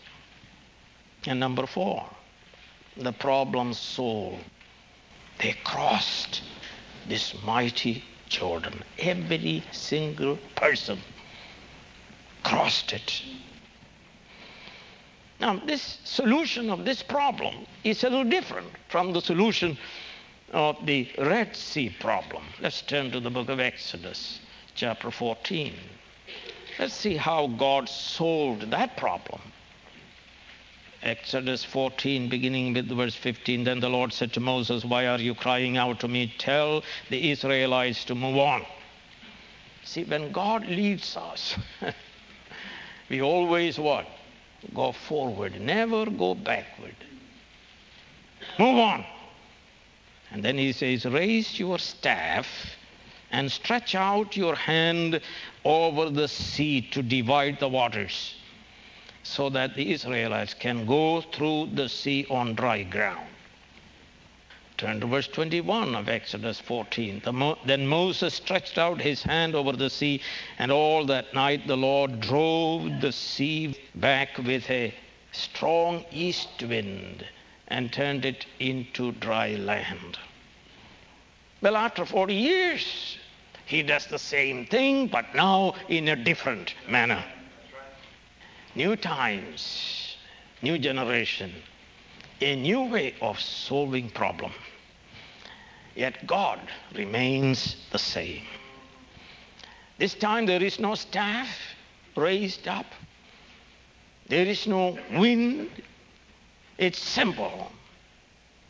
And 1.26 1.40
number 1.40 1.66
four, 1.66 2.06
the 2.98 3.14
problem 3.14 3.74
solved. 3.74 4.44
They 5.40 5.56
crossed 5.64 6.42
this 7.08 7.34
mighty 7.46 8.04
Jordan. 8.28 8.84
Every 9.00 9.64
single 9.72 10.38
person 10.58 11.00
crossed 12.44 12.92
it. 12.92 13.24
Now, 15.40 15.62
this 15.66 16.00
solution 16.04 16.70
of 16.70 16.84
this 16.84 17.04
problem 17.04 17.68
is 17.84 18.04
a 18.04 18.10
little 18.10 18.30
different 18.30 18.68
from 18.90 19.14
the 19.14 19.22
solution 19.22 19.78
of 20.52 20.84
the 20.86 21.08
Red 21.18 21.56
Sea 21.56 21.90
problem. 22.00 22.44
Let's 22.60 22.82
turn 22.82 23.12
to 23.12 23.20
the 23.20 23.30
book 23.30 23.50
of 23.50 23.60
Exodus, 23.60 24.40
chapter 24.74 25.12
14. 25.12 25.74
Let's 26.80 26.94
see 26.96 27.16
how 27.18 27.48
God 27.48 27.88
solved 27.88 28.72
that 28.72 28.98
problem. 28.98 29.42
Exodus 31.04 31.64
14, 31.64 32.30
beginning 32.30 32.74
with 32.74 32.90
verse 32.90 33.16
15. 33.16 33.64
Then 33.64 33.80
the 33.80 33.90
Lord 33.90 34.12
said 34.12 34.34
to 34.34 34.40
Moses, 34.40 34.84
Why 34.84 35.06
are 35.08 35.20
you 35.20 35.36
crying 35.36 35.78
out 35.78 36.00
to 36.00 36.08
me? 36.08 36.34
Tell 36.40 36.84
the 37.10 37.32
Israelites 37.32 38.04
to 38.06 38.16
move 38.16 38.38
on. 38.38 38.66
See, 39.84 40.04
when 40.04 40.32
God 40.32 40.66
leads 40.68 41.16
us, 41.16 41.56
we 43.10 43.22
always 43.22 43.80
what? 43.80 44.08
Go 44.74 44.92
forward, 44.92 45.60
never 45.62 46.06
go 46.06 46.36
backward. 46.36 46.96
Move 48.58 48.80
on. 48.80 49.06
And 50.32 50.44
then 50.44 50.58
he 50.58 50.72
says, 50.72 51.06
Raise 51.06 51.60
your 51.60 51.80
staff 51.80 52.48
and 53.32 53.52
stretch 53.52 53.96
out 53.96 54.36
your 54.36 54.56
hand 54.56 55.22
over 55.64 56.10
the 56.10 56.28
sea 56.28 56.82
to 56.92 57.02
divide 57.02 57.60
the 57.60 57.70
waters, 57.70 58.36
so 59.24 59.50
that 59.50 59.76
the 59.76 59.92
Israelites 59.92 60.54
can 60.54 60.86
go 60.86 61.22
through 61.22 61.70
the 61.74 61.90
sea 61.90 62.26
on 62.30 62.56
dry 62.56 62.84
ground. 62.84 63.28
Turn 64.78 65.00
to 65.00 65.08
verse 65.08 65.28
21 65.28 65.96
of 65.96 66.08
Exodus 66.08 66.60
14. 66.60 67.24
then 67.66 67.88
Moses 67.88 68.36
stretched 68.36 68.78
out 68.78 69.02
his 69.02 69.24
hand 69.24 69.56
over 69.56 69.72
the 69.72 69.90
sea, 69.90 70.22
and 70.60 70.72
all 70.72 71.04
that 71.06 71.34
night 71.34 71.66
the 71.66 71.76
Lord 71.76 72.20
drove 72.20 73.02
the 73.02 73.12
sea 73.12 73.76
back 73.96 74.38
with 74.38 74.70
a 74.70 74.94
strong 75.32 76.06
east 76.12 76.62
wind 76.62 77.26
and 77.68 77.92
turned 77.92 78.24
it 78.24 78.46
into 78.60 79.14
dry 79.14 79.56
land. 79.56 80.20
Well, 81.60 81.76
after 81.76 82.06
40 82.06 82.36
years, 82.36 83.18
he 83.66 83.82
does 83.82 84.06
the 84.06 84.20
same 84.20 84.68
thing, 84.68 85.08
but 85.08 85.34
now 85.34 85.74
in 85.90 86.08
a 86.08 86.16
different 86.16 86.76
manner. 86.88 87.24
New 88.76 88.96
times, 88.96 90.18
new 90.62 90.78
generation, 90.78 91.52
a 92.42 92.56
new 92.56 92.84
way 92.84 93.16
of 93.22 93.40
solving 93.40 94.10
problem. 94.10 94.52
Yet 95.96 96.28
God 96.28 96.60
remains 96.94 97.76
the 97.92 98.00
same. 98.00 98.44
This 99.98 100.14
time 100.14 100.46
there 100.46 100.62
is 100.62 100.80
no 100.80 100.96
staff 100.96 101.50
raised 102.16 102.68
up. 102.68 102.86
There 104.28 104.46
is 104.46 104.68
no 104.68 104.98
wind 105.12 105.70
it's 106.78 107.00
simple. 107.00 107.72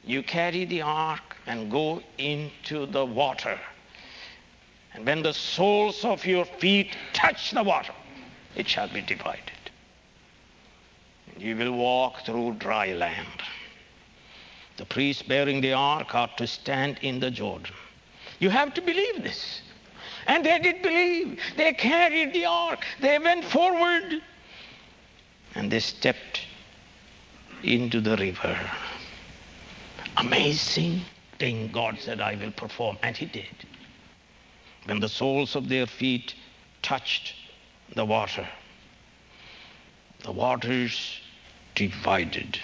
You 0.03 0.23
carry 0.23 0.63
the 0.63 0.81
ark 0.81 1.35
and 1.45 1.69
go 1.69 2.01
into 2.17 2.85
the 2.85 3.05
water. 3.05 3.59
And 4.93 5.05
when 5.05 5.21
the 5.23 5.33
soles 5.33 6.05
of 6.05 6.25
your 6.25 6.45
feet 6.45 6.95
touch 7.11 7.51
the 7.51 7.63
water, 7.63 7.93
it 8.55 8.67
shall 8.67 8.87
be 8.87 9.01
divided. 9.01 9.51
You 11.37 11.57
will 11.57 11.73
walk 11.73 12.25
through 12.25 12.53
dry 12.53 12.93
land. 12.93 13.43
The 14.77 14.85
priests 14.85 15.23
bearing 15.23 15.61
the 15.61 15.73
ark 15.73 16.13
are 16.15 16.29
to 16.37 16.47
stand 16.47 16.99
in 17.01 17.19
the 17.19 17.31
Jordan. 17.31 17.73
You 18.39 18.49
have 18.49 18.73
to 18.75 18.81
believe 18.81 19.23
this. 19.23 19.61
And 20.27 20.45
they 20.45 20.59
did 20.59 20.81
believe. 20.81 21.39
They 21.55 21.73
carried 21.73 22.33
the 22.33 22.45
ark. 22.45 22.85
They 23.01 23.17
went 23.17 23.43
forward. 23.45 24.21
And 25.55 25.71
they 25.71 25.79
stepped 25.79 26.41
into 27.63 28.01
the 28.01 28.15
river. 28.17 28.57
Amazing 30.17 31.01
thing 31.39 31.69
God 31.71 31.97
said, 31.99 32.21
I 32.21 32.35
will 32.35 32.51
perform. 32.51 32.97
And 33.01 33.17
He 33.17 33.25
did. 33.25 33.65
When 34.85 34.99
the 34.99 35.09
soles 35.09 35.55
of 35.55 35.69
their 35.69 35.87
feet 35.87 36.35
touched 36.81 37.33
the 37.95 38.05
water, 38.05 38.47
the 40.23 40.31
waters 40.31 41.19
divided. 41.75 42.59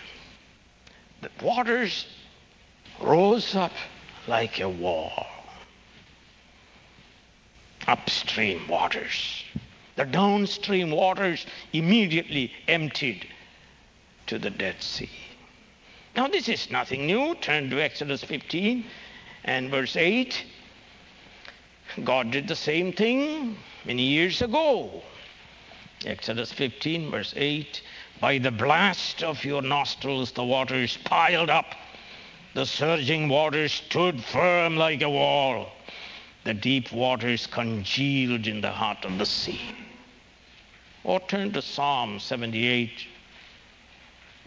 The 1.24 1.46
waters 1.46 2.06
rose 3.00 3.56
up 3.56 3.72
like 4.28 4.60
a 4.60 4.68
wall. 4.68 5.26
Upstream 7.88 8.68
waters. 8.68 9.44
The 9.96 10.04
downstream 10.06 10.92
waters 10.92 11.46
immediately 11.72 12.52
emptied 12.68 13.28
to 14.28 14.38
the 14.38 14.50
Dead 14.50 14.82
Sea. 14.82 15.10
Now, 16.16 16.28
this 16.28 16.50
is 16.50 16.70
nothing 16.70 17.08
new. 17.08 17.36
Turn 17.36 17.70
to 17.70 17.82
Exodus 17.82 18.24
15 18.24 18.86
and 19.46 19.72
verse 19.72 19.96
8. 19.96 20.44
God 22.04 22.32
did 22.32 22.50
the 22.50 22.56
same 22.56 22.92
thing 22.92 23.56
many 23.86 24.04
years 24.04 24.42
ago. 24.42 25.04
Exodus 26.06 26.52
15, 26.52 27.12
verse 27.12 27.34
8. 27.38 27.82
By 28.20 28.38
the 28.38 28.52
blast 28.52 29.24
of 29.24 29.44
your 29.44 29.62
nostrils, 29.62 30.32
the 30.32 30.44
waters 30.44 30.98
piled 31.04 31.50
up. 31.50 31.76
The 32.54 32.66
surging 32.66 33.30
waters 33.30 33.74
stood 33.74 34.24
firm 34.24 34.78
like 34.78 35.02
a 35.02 35.10
wall. 35.10 35.72
The 36.44 36.54
deep 36.54 36.92
waters 36.92 37.48
congealed 37.48 38.48
in 38.48 38.62
the 38.62 38.72
heart 38.72 39.06
of 39.06 39.18
the 39.18 39.26
sea. 39.26 39.62
Or 41.04 41.20
turn 41.20 41.52
to 41.54 41.62
Psalm 41.62 42.20
78, 42.20 43.08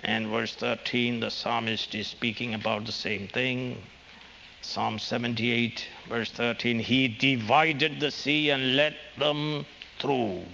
and 0.02 0.28
verse 0.28 0.54
13, 0.54 1.20
the 1.20 1.30
psalmist 1.30 1.94
is 1.94 2.06
speaking 2.06 2.54
about 2.54 2.86
the 2.86 2.92
same 2.92 3.28
thing. 3.28 3.82
Psalm 4.62 4.98
78, 4.98 5.86
verse 6.08 6.30
13 6.30 6.78
He 6.78 7.08
divided 7.08 8.00
the 8.00 8.10
sea 8.10 8.50
and 8.50 8.76
let 8.76 8.94
them 9.18 9.66
through. 9.98 10.44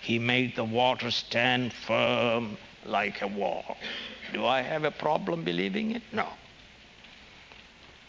He 0.00 0.18
made 0.18 0.56
the 0.56 0.64
water 0.64 1.10
stand 1.10 1.72
firm 1.72 2.56
like 2.84 3.22
a 3.22 3.26
wall. 3.26 3.76
Do 4.32 4.46
I 4.46 4.62
have 4.62 4.84
a 4.84 4.90
problem 4.90 5.44
believing 5.44 5.92
it? 5.92 6.02
No. 6.12 6.28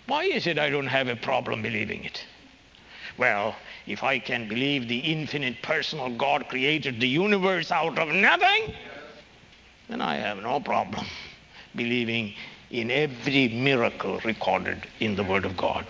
Why 0.08 0.24
is 0.24 0.48
it 0.48 0.58
I 0.58 0.70
don't 0.70 0.88
have 0.88 1.08
a 1.08 1.16
problem 1.16 1.62
believing 1.62 2.04
it? 2.04 2.24
Well, 3.18 3.56
if 3.86 4.04
I 4.04 4.20
can 4.20 4.48
believe 4.48 4.88
the 4.88 5.00
infinite 5.00 5.62
personal 5.62 6.10
God 6.10 6.48
created 6.48 7.00
the 7.00 7.08
universe 7.08 7.72
out 7.72 8.00
of 8.00 8.10
nothing, 8.10 8.74
then 9.88 10.02
I 10.02 10.16
have 10.16 10.42
no 10.42 10.60
problem 10.60 11.06
believing 11.76 12.34
in 12.72 12.92
every 12.92 13.50
miracle 13.50 14.20
recorded 14.24 14.88
in 15.00 15.16
the 15.16 15.24
Word 15.24 15.46
of 15.46 15.58
God. 15.58 15.86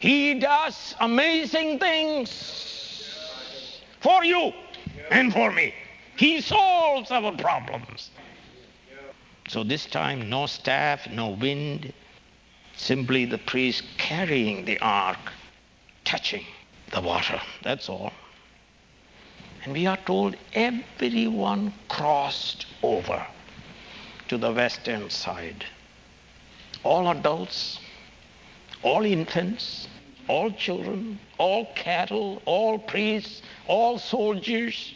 He 0.00 0.34
does 0.34 0.94
amazing 1.00 1.78
things 1.78 2.73
for 4.04 4.22
you 4.22 4.52
and 5.10 5.32
for 5.32 5.50
me. 5.50 5.72
He 6.16 6.42
solves 6.42 7.10
our 7.10 7.32
problems. 7.32 8.10
So 9.48 9.64
this 9.64 9.86
time, 9.86 10.28
no 10.28 10.44
staff, 10.44 11.08
no 11.10 11.30
wind, 11.30 11.92
simply 12.76 13.24
the 13.24 13.38
priest 13.38 13.82
carrying 13.96 14.66
the 14.66 14.78
ark, 14.80 15.32
touching 16.04 16.44
the 16.92 17.00
water. 17.00 17.40
That's 17.62 17.88
all. 17.88 18.12
And 19.64 19.72
we 19.72 19.86
are 19.86 19.96
told 19.96 20.36
everyone 20.52 21.72
crossed 21.88 22.66
over 22.82 23.26
to 24.28 24.36
the 24.36 24.52
western 24.52 25.08
side. 25.08 25.64
All 26.82 27.08
adults, 27.08 27.78
all 28.82 29.06
infants, 29.06 29.88
all 30.28 30.50
children, 30.52 31.18
all 31.38 31.66
cattle, 31.74 32.40
all 32.44 32.78
priests, 32.78 33.42
all 33.66 33.98
soldiers, 33.98 34.94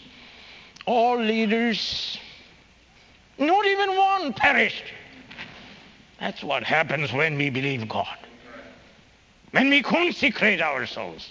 all 0.86 1.18
leaders, 1.18 2.18
not 3.38 3.66
even 3.66 3.96
one 3.96 4.32
perished. 4.32 4.84
That's 6.20 6.42
what 6.42 6.64
happens 6.64 7.12
when 7.12 7.36
we 7.36 7.50
believe 7.50 7.88
God. 7.88 8.18
When 9.52 9.70
we 9.70 9.82
consecrate 9.82 10.60
ourselves. 10.60 11.30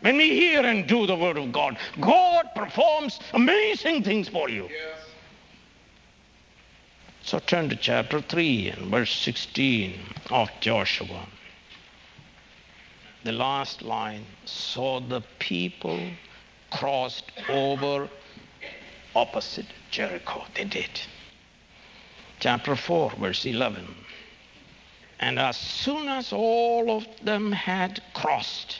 When 0.00 0.16
we 0.16 0.30
hear 0.30 0.64
and 0.64 0.86
do 0.86 1.06
the 1.06 1.16
Word 1.16 1.36
of 1.36 1.52
God, 1.52 1.76
God 2.00 2.48
performs 2.54 3.20
amazing 3.34 4.02
things 4.02 4.28
for 4.28 4.48
you. 4.48 4.68
So 7.22 7.38
turn 7.38 7.68
to 7.68 7.76
chapter 7.76 8.20
3 8.20 8.70
and 8.70 8.90
verse 8.90 9.14
16 9.14 10.00
of 10.30 10.48
Joshua. 10.60 11.26
The 13.22 13.32
last 13.32 13.82
line 13.82 14.24
so 14.46 15.00
the 15.00 15.20
people 15.38 16.00
crossed 16.70 17.30
over 17.48 18.08
opposite 19.14 19.66
Jericho. 19.90 20.44
They 20.54 20.64
did. 20.64 21.00
Chapter 22.38 22.76
4, 22.76 23.10
verse 23.18 23.44
11. 23.44 23.94
And 25.18 25.38
as 25.38 25.58
soon 25.58 26.08
as 26.08 26.32
all 26.32 26.90
of 26.90 27.06
them 27.22 27.52
had 27.52 28.02
crossed, 28.14 28.78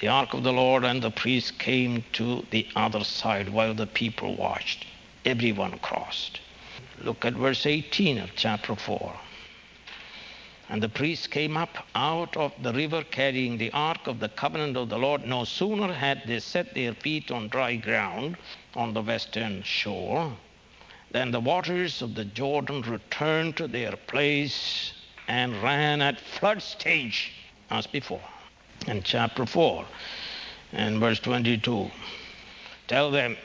the 0.00 0.06
ark 0.06 0.32
of 0.34 0.44
the 0.44 0.52
Lord 0.52 0.84
and 0.84 1.02
the 1.02 1.10
priests 1.10 1.50
came 1.50 2.04
to 2.12 2.46
the 2.50 2.68
other 2.76 3.02
side 3.02 3.48
while 3.48 3.74
the 3.74 3.86
people 3.86 4.36
watched. 4.36 4.86
Everyone 5.24 5.78
crossed. 5.80 6.40
Look 7.02 7.24
at 7.24 7.32
verse 7.32 7.66
18 7.66 8.18
of 8.18 8.30
chapter 8.36 8.76
4. 8.76 9.14
And 10.68 10.82
the 10.82 10.88
priests 10.88 11.26
came 11.26 11.56
up 11.56 11.86
out 11.94 12.36
of 12.36 12.52
the 12.62 12.72
river 12.72 13.04
carrying 13.04 13.58
the 13.58 13.70
ark 13.72 14.06
of 14.06 14.18
the 14.18 14.30
covenant 14.30 14.76
of 14.76 14.88
the 14.88 14.98
Lord. 14.98 15.26
No 15.26 15.44
sooner 15.44 15.92
had 15.92 16.22
they 16.26 16.40
set 16.40 16.74
their 16.74 16.94
feet 16.94 17.30
on 17.30 17.48
dry 17.48 17.76
ground 17.76 18.36
on 18.74 18.94
the 18.94 19.02
western 19.02 19.62
shore 19.62 20.32
than 21.10 21.30
the 21.30 21.40
waters 21.40 22.00
of 22.02 22.14
the 22.14 22.24
Jordan 22.24 22.80
returned 22.82 23.56
to 23.58 23.68
their 23.68 23.92
place 23.92 24.92
and 25.28 25.62
ran 25.62 26.00
at 26.00 26.18
flood 26.18 26.62
stage 26.62 27.32
as 27.70 27.86
before. 27.86 28.28
And 28.86 29.04
chapter 29.04 29.46
4 29.46 29.84
and 30.72 30.98
verse 30.98 31.20
22 31.20 31.90
tell 32.88 33.10
them 33.10 33.36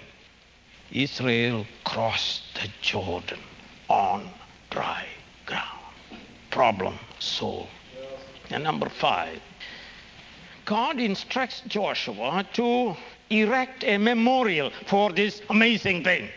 Israel 0.91 1.65
crossed 1.83 2.41
the 2.55 2.69
Jordan 2.81 3.39
on 3.89 4.29
dry 4.69 5.05
ground. 5.45 5.79
Problem 6.49 6.97
solved. 7.19 7.69
And 8.49 8.63
number 8.63 8.89
five, 8.89 9.39
God 10.65 10.99
instructs 10.99 11.61
Joshua 11.67 12.45
to 12.53 12.95
erect 13.29 13.83
a 13.83 13.97
memorial 13.97 14.71
for 14.87 15.11
this 15.11 15.41
amazing 15.49 16.03
thing. 16.03 16.29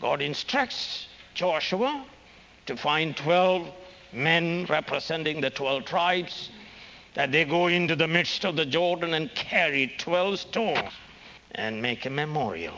God 0.00 0.20
instructs 0.20 1.08
Joshua 1.34 2.04
to 2.66 2.76
find 2.76 3.16
12 3.16 3.68
men 4.12 4.66
representing 4.68 5.40
the 5.40 5.50
12 5.50 5.84
tribes, 5.84 6.50
that 7.14 7.32
they 7.32 7.44
go 7.44 7.68
into 7.68 7.96
the 7.96 8.06
midst 8.06 8.44
of 8.44 8.56
the 8.56 8.66
Jordan 8.66 9.14
and 9.14 9.34
carry 9.34 9.92
12 9.98 10.40
stones 10.40 10.92
and 11.52 11.80
make 11.80 12.04
a 12.06 12.10
memorial. 12.10 12.74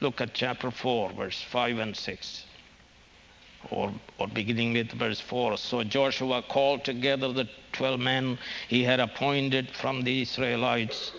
Look 0.00 0.20
at 0.20 0.34
chapter 0.34 0.70
4, 0.70 1.12
verse 1.12 1.40
5 1.40 1.78
and 1.78 1.96
6. 1.96 2.44
Or, 3.70 3.92
or 4.18 4.28
beginning 4.28 4.74
with 4.74 4.92
verse 4.92 5.20
4. 5.20 5.56
So 5.56 5.82
Joshua 5.84 6.42
called 6.42 6.84
together 6.84 7.32
the 7.32 7.48
12 7.72 8.00
men 8.00 8.38
he 8.68 8.84
had 8.84 9.00
appointed 9.00 9.70
from 9.70 10.02
the 10.02 10.22
Israelites 10.22 11.12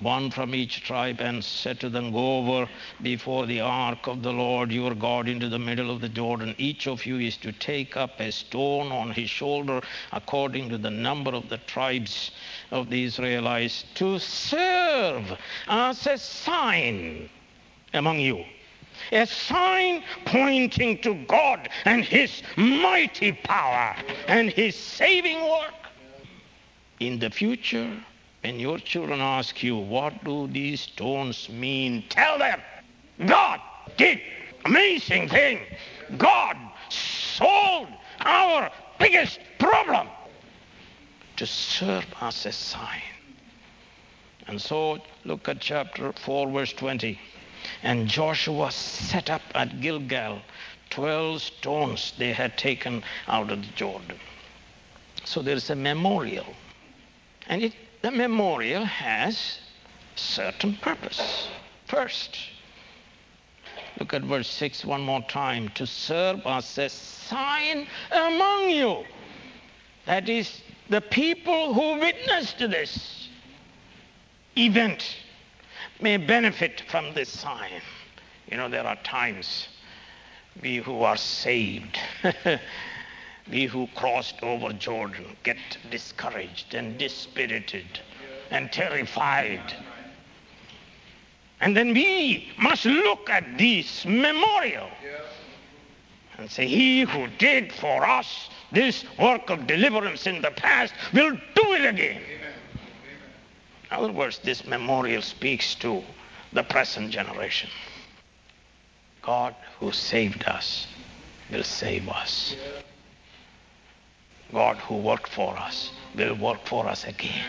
one 0.00 0.30
from 0.30 0.54
each 0.54 0.82
tribe, 0.82 1.20
and 1.20 1.44
said 1.44 1.78
to 1.80 1.90
them, 1.90 2.10
Go 2.10 2.38
over 2.38 2.68
before 3.02 3.46
the 3.46 3.60
ark 3.60 4.06
of 4.06 4.22
the 4.22 4.32
Lord 4.32 4.72
your 4.72 4.94
God 4.94 5.28
into 5.28 5.48
the 5.48 5.58
middle 5.58 5.90
of 5.90 6.00
the 6.00 6.08
Jordan. 6.08 6.54
Each 6.58 6.86
of 6.86 7.04
you 7.04 7.18
is 7.18 7.36
to 7.38 7.52
take 7.52 7.96
up 7.96 8.18
a 8.18 8.32
stone 8.32 8.92
on 8.92 9.10
his 9.10 9.28
shoulder 9.28 9.82
according 10.12 10.70
to 10.70 10.78
the 10.78 10.90
number 10.90 11.32
of 11.32 11.48
the 11.48 11.58
tribes 11.58 12.30
of 12.70 12.88
the 12.88 13.04
Israelites 13.04 13.84
to 13.96 14.18
serve 14.18 15.36
as 15.68 16.06
a 16.06 16.16
sign 16.16 17.28
among 17.92 18.20
you. 18.20 18.44
A 19.12 19.26
sign 19.26 20.02
pointing 20.24 20.98
to 20.98 21.14
God 21.26 21.68
and 21.84 22.04
His 22.04 22.42
mighty 22.56 23.32
power 23.32 23.96
and 24.28 24.50
His 24.50 24.76
saving 24.76 25.42
work. 25.42 25.74
In 27.00 27.18
the 27.18 27.30
future, 27.30 27.90
when 28.42 28.60
your 28.60 28.78
children 28.78 29.20
ask 29.20 29.62
you, 29.62 29.76
what 29.76 30.24
do 30.24 30.46
these 30.48 30.82
stones 30.82 31.48
mean? 31.48 32.04
Tell 32.08 32.38
them, 32.38 32.60
God 33.26 33.60
did 33.96 34.20
amazing 34.64 35.28
thing. 35.28 35.60
God 36.16 36.56
solved 36.88 37.92
our 38.20 38.70
biggest 38.98 39.40
problem 39.58 40.08
to 41.36 41.46
serve 41.46 42.06
as 42.20 42.46
a 42.46 42.52
sign. 42.52 43.02
And 44.46 44.60
so 44.60 44.98
look 45.24 45.48
at 45.48 45.60
chapter 45.60 46.12
4, 46.12 46.50
verse 46.50 46.72
20. 46.72 47.18
And 47.82 48.08
Joshua 48.08 48.70
set 48.70 49.30
up 49.30 49.42
at 49.54 49.80
Gilgal 49.80 50.40
12 50.90 51.40
stones 51.40 52.12
they 52.18 52.32
had 52.32 52.58
taken 52.58 53.02
out 53.28 53.50
of 53.50 53.60
the 53.60 53.72
Jordan. 53.74 54.18
So 55.24 55.42
there's 55.42 55.70
a 55.70 55.76
memorial. 55.76 56.46
And 57.48 57.62
it 57.62 57.74
the 58.02 58.10
memorial 58.10 58.84
has 58.84 59.60
certain 60.16 60.76
purpose. 60.76 61.48
First, 61.86 62.38
look 63.98 64.14
at 64.14 64.22
verse 64.22 64.48
6 64.48 64.84
one 64.84 65.02
more 65.02 65.22
time 65.22 65.68
to 65.70 65.86
serve 65.86 66.40
as 66.46 66.78
a 66.78 66.88
sign 66.88 67.86
among 68.10 68.70
you. 68.70 69.04
That 70.06 70.28
is, 70.28 70.62
the 70.88 71.00
people 71.00 71.74
who 71.74 72.00
witnessed 72.00 72.58
this 72.58 73.28
event 74.56 75.16
may 76.02 76.16
benefit 76.16 76.82
from 76.88 77.12
this 77.14 77.28
sign. 77.28 77.82
You 78.50 78.56
know, 78.56 78.68
there 78.68 78.86
are 78.86 78.96
times 79.04 79.68
we 80.62 80.76
who 80.76 81.02
are 81.02 81.16
saved 81.16 81.98
we 83.50 83.64
who 83.64 83.88
crossed 83.94 84.42
over 84.42 84.72
Jordan 84.72 85.36
get 85.42 85.56
discouraged 85.90 86.74
and 86.74 86.96
dispirited 86.98 88.00
and 88.50 88.70
terrified. 88.72 89.74
And 91.60 91.76
then 91.76 91.92
we 91.92 92.48
must 92.58 92.86
look 92.86 93.28
at 93.28 93.58
this 93.58 94.04
memorial 94.04 94.88
and 96.38 96.50
say, 96.50 96.66
He 96.66 97.02
who 97.02 97.26
did 97.38 97.72
for 97.72 98.06
us 98.06 98.48
this 98.72 99.04
work 99.18 99.50
of 99.50 99.66
deliverance 99.66 100.26
in 100.26 100.40
the 100.40 100.50
past 100.52 100.94
will 101.12 101.32
do 101.32 101.72
it 101.72 101.84
again. 101.84 102.22
In 103.90 103.96
other 103.96 104.12
words, 104.12 104.38
this 104.38 104.64
memorial 104.66 105.22
speaks 105.22 105.74
to 105.76 106.02
the 106.52 106.62
present 106.62 107.10
generation. 107.10 107.70
God 109.22 109.54
who 109.78 109.90
saved 109.92 110.44
us 110.44 110.86
will 111.50 111.64
save 111.64 112.08
us. 112.08 112.54
God 114.52 114.76
who 114.76 114.96
worked 114.96 115.28
for 115.28 115.56
us 115.56 115.92
will 116.14 116.34
work 116.34 116.64
for 116.66 116.86
us 116.86 117.04
again. 117.04 117.44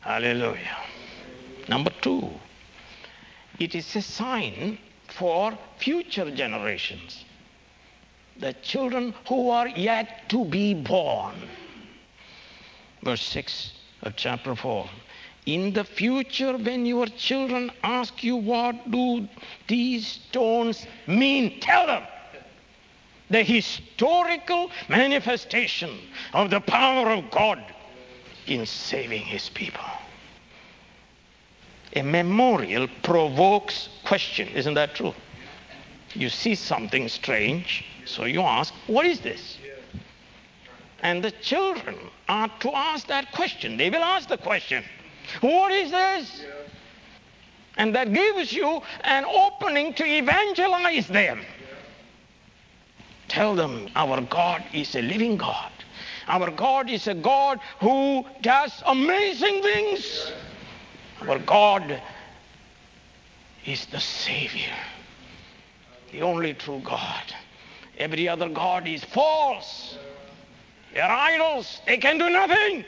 Hallelujah. 0.00 0.76
Number 1.68 1.90
two, 2.00 2.30
it 3.58 3.74
is 3.74 3.96
a 3.96 4.02
sign 4.02 4.78
for 5.08 5.56
future 5.78 6.30
generations. 6.30 7.24
The 8.38 8.52
children 8.54 9.14
who 9.28 9.50
are 9.50 9.68
yet 9.68 10.28
to 10.30 10.44
be 10.44 10.74
born. 10.74 11.34
Verse 13.02 13.22
6 13.22 13.72
of 14.02 14.16
chapter 14.16 14.54
4. 14.54 14.88
In 15.46 15.72
the 15.72 15.84
future, 15.84 16.56
when 16.56 16.86
your 16.86 17.06
children 17.06 17.70
ask 17.82 18.22
you, 18.22 18.36
What 18.36 18.90
do 18.90 19.28
these 19.66 20.06
stones 20.06 20.86
mean? 21.06 21.60
Tell 21.60 21.86
them 21.86 22.04
the 23.30 23.42
historical 23.42 24.70
manifestation 24.88 25.98
of 26.34 26.50
the 26.50 26.60
power 26.60 27.10
of 27.10 27.30
God 27.30 27.64
in 28.46 28.66
saving 28.66 29.22
his 29.22 29.48
people. 29.48 29.84
A 31.94 32.02
memorial 32.02 32.86
provokes 33.02 33.88
question. 34.04 34.48
Isn't 34.48 34.74
that 34.74 34.94
true? 34.94 35.14
You 36.14 36.28
see 36.28 36.54
something 36.54 37.08
strange, 37.08 37.84
so 38.04 38.24
you 38.24 38.42
ask, 38.42 38.72
What 38.86 39.06
is 39.06 39.20
this? 39.20 39.58
And 41.02 41.22
the 41.22 41.32
children 41.32 41.96
are 42.28 42.48
to 42.60 42.74
ask 42.74 43.08
that 43.08 43.32
question. 43.32 43.76
They 43.76 43.90
will 43.90 44.04
ask 44.04 44.28
the 44.28 44.38
question, 44.38 44.84
What 45.40 45.72
is 45.72 45.90
this? 45.90 46.44
And 47.76 47.94
that 47.94 48.12
gives 48.12 48.52
you 48.52 48.82
an 49.02 49.24
opening 49.24 49.94
to 49.94 50.04
evangelize 50.04 51.08
them. 51.08 51.40
Tell 53.28 53.54
them 53.54 53.88
our 53.96 54.20
God 54.20 54.62
is 54.72 54.94
a 54.94 55.02
living 55.02 55.36
God. 55.36 55.72
Our 56.28 56.50
God 56.50 56.90
is 56.90 57.08
a 57.08 57.14
God 57.14 57.60
who 57.80 58.24
does 58.42 58.82
amazing 58.86 59.62
things. 59.62 60.32
Our 61.22 61.38
God 61.38 62.00
is 63.64 63.86
the 63.86 64.00
Savior, 64.00 64.76
the 66.12 66.22
only 66.22 66.54
true 66.54 66.80
God. 66.84 67.34
Every 67.98 68.28
other 68.28 68.48
God 68.48 68.86
is 68.86 69.02
false. 69.02 69.96
They're 70.92 71.10
idols. 71.10 71.80
They 71.86 71.96
can 71.98 72.18
do 72.18 72.28
nothing. 72.28 72.84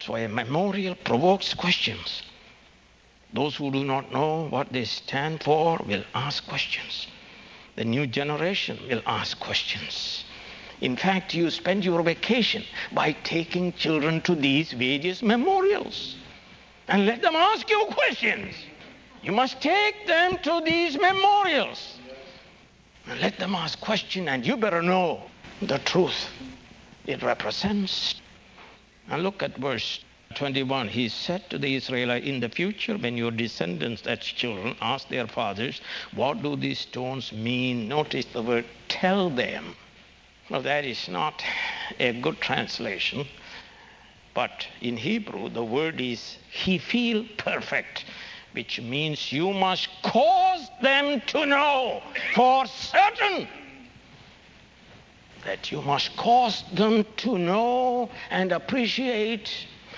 So 0.00 0.16
a 0.16 0.28
memorial 0.28 0.94
provokes 0.94 1.54
questions. 1.54 2.22
Those 3.32 3.56
who 3.56 3.70
do 3.70 3.84
not 3.84 4.12
know 4.12 4.48
what 4.48 4.72
they 4.72 4.84
stand 4.84 5.42
for 5.42 5.78
will 5.86 6.04
ask 6.14 6.46
questions 6.46 7.08
the 7.78 7.84
new 7.84 8.08
generation 8.08 8.76
will 8.88 9.02
ask 9.06 9.38
questions. 9.38 10.24
In 10.80 10.96
fact, 10.96 11.32
you 11.32 11.48
spend 11.48 11.84
your 11.84 12.02
vacation 12.02 12.64
by 12.90 13.12
taking 13.22 13.72
children 13.72 14.20
to 14.22 14.34
these 14.34 14.72
various 14.72 15.22
memorials 15.22 16.16
and 16.88 17.06
let 17.06 17.22
them 17.22 17.36
ask 17.36 17.70
you 17.70 17.86
questions. 17.92 18.52
You 19.22 19.30
must 19.30 19.60
take 19.60 20.08
them 20.08 20.38
to 20.42 20.60
these 20.64 20.98
memorials 20.98 22.00
and 23.06 23.20
let 23.20 23.38
them 23.38 23.54
ask 23.54 23.80
questions, 23.80 24.26
and 24.28 24.44
you 24.44 24.56
better 24.56 24.82
know 24.82 25.22
the 25.62 25.78
truth 25.78 26.30
it 27.08 27.22
represents. 27.22 28.20
And 29.10 29.22
look 29.22 29.42
at 29.42 29.56
verse 29.56 30.04
21, 30.34 30.88
he 30.88 31.08
said 31.08 31.48
to 31.48 31.58
the 31.58 31.74
Israelite, 31.74 32.24
In 32.24 32.38
the 32.38 32.50
future, 32.50 32.98
when 32.98 33.16
your 33.16 33.30
descendants, 33.30 34.06
as 34.06 34.18
children, 34.18 34.76
ask 34.82 35.08
their 35.08 35.26
fathers, 35.26 35.80
What 36.14 36.42
do 36.42 36.54
these 36.54 36.80
stones 36.80 37.32
mean? 37.32 37.88
Notice 37.88 38.26
the 38.26 38.42
word 38.42 38.66
tell 38.88 39.30
them. 39.30 39.74
Well, 40.50 40.62
that 40.62 40.84
is 40.84 41.08
not 41.08 41.42
a 41.98 42.12
good 42.20 42.40
translation, 42.40 43.26
but 44.34 44.66
in 44.82 44.96
Hebrew, 44.96 45.48
the 45.48 45.64
word 45.64 46.00
is 46.00 46.36
hiphil 46.54 47.26
perfect, 47.38 48.04
which 48.52 48.80
means 48.80 49.32
you 49.32 49.52
must 49.52 49.88
cause 50.02 50.70
them 50.82 51.22
to 51.28 51.46
know 51.46 52.02
for 52.34 52.66
certain 52.66 53.48
that 55.48 55.72
you 55.72 55.80
must 55.80 56.14
cause 56.18 56.62
them 56.74 57.06
to 57.16 57.38
know 57.38 58.10
and 58.28 58.52
appreciate 58.52 59.50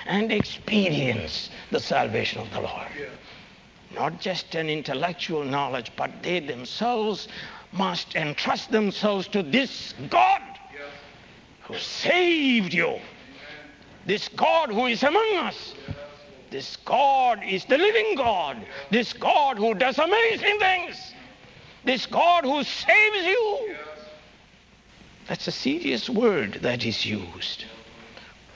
and 0.06 0.30
experience 0.30 1.50
the 1.72 1.80
salvation 1.80 2.40
of 2.40 2.48
the 2.52 2.60
Lord. 2.60 2.86
Not 3.92 4.20
just 4.20 4.54
an 4.54 4.70
intellectual 4.70 5.42
knowledge, 5.42 5.90
but 5.96 6.22
they 6.22 6.38
themselves 6.38 7.26
must 7.72 8.14
entrust 8.14 8.70
themselves 8.70 9.26
to 9.26 9.42
this 9.42 9.92
God 10.08 10.40
who 11.62 11.76
saved 11.76 12.72
you, 12.72 13.00
this 14.06 14.28
God 14.28 14.70
who 14.70 14.86
is 14.86 15.02
among 15.02 15.34
us. 15.38 15.74
This 16.50 16.76
God 16.76 17.42
is 17.44 17.64
the 17.64 17.78
living 17.78 18.14
God, 18.14 18.56
this 18.90 19.12
God 19.12 19.58
who 19.58 19.74
does 19.74 19.98
amazing 19.98 20.60
things, 20.60 21.12
this 21.84 22.06
God 22.06 22.44
who 22.44 22.62
saves 22.62 23.24
you. 23.26 23.76
That's 25.30 25.46
a 25.46 25.52
serious 25.52 26.10
word 26.10 26.54
that 26.62 26.84
is 26.84 27.06
used. 27.06 27.64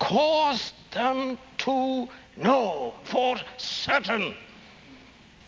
Cause 0.01 0.73
them 0.91 1.39
to 1.59 2.09
know 2.37 2.95
for 3.05 3.37
certain 3.59 4.35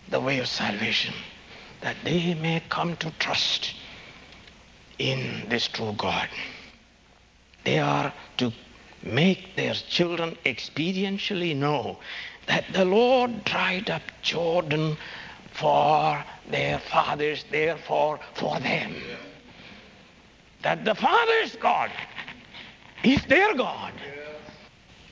the 0.08 0.20
way 0.20 0.38
of 0.38 0.46
salvation, 0.46 1.14
that 1.80 1.96
they 2.04 2.34
may 2.34 2.62
come 2.68 2.94
to 2.98 3.10
trust 3.18 3.74
in 5.00 5.48
this 5.48 5.66
true 5.66 5.94
God. 5.98 6.28
They 7.64 7.80
are 7.80 8.12
to 8.36 8.52
make 9.02 9.56
their 9.56 9.74
children 9.74 10.38
experientially 10.44 11.56
know 11.56 11.98
that 12.46 12.72
the 12.72 12.84
Lord 12.84 13.42
dried 13.44 13.90
up 13.90 14.02
Jordan 14.22 14.96
for 15.50 16.24
their 16.48 16.78
fathers, 16.78 17.44
therefore 17.50 18.20
for 18.34 18.60
them. 18.60 18.94
That 20.66 20.84
the 20.84 20.96
Father's 20.96 21.54
God 21.54 21.92
is 23.04 23.24
their 23.26 23.54
God. 23.54 23.92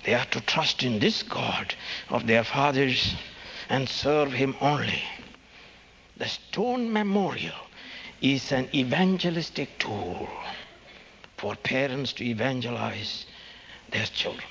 They 0.02 0.14
are 0.14 0.24
to 0.32 0.40
trust 0.40 0.82
in 0.82 0.98
this 0.98 1.22
God 1.22 1.76
of 2.08 2.26
their 2.26 2.42
fathers 2.42 3.14
and 3.68 3.88
serve 3.88 4.32
Him 4.32 4.56
only. 4.60 5.04
The 6.16 6.26
stone 6.26 6.92
memorial 6.92 7.54
is 8.20 8.50
an 8.50 8.68
evangelistic 8.74 9.78
tool 9.78 10.28
for 11.36 11.54
parents 11.54 12.12
to 12.14 12.24
evangelize 12.24 13.24
their 13.92 14.06
children. 14.06 14.48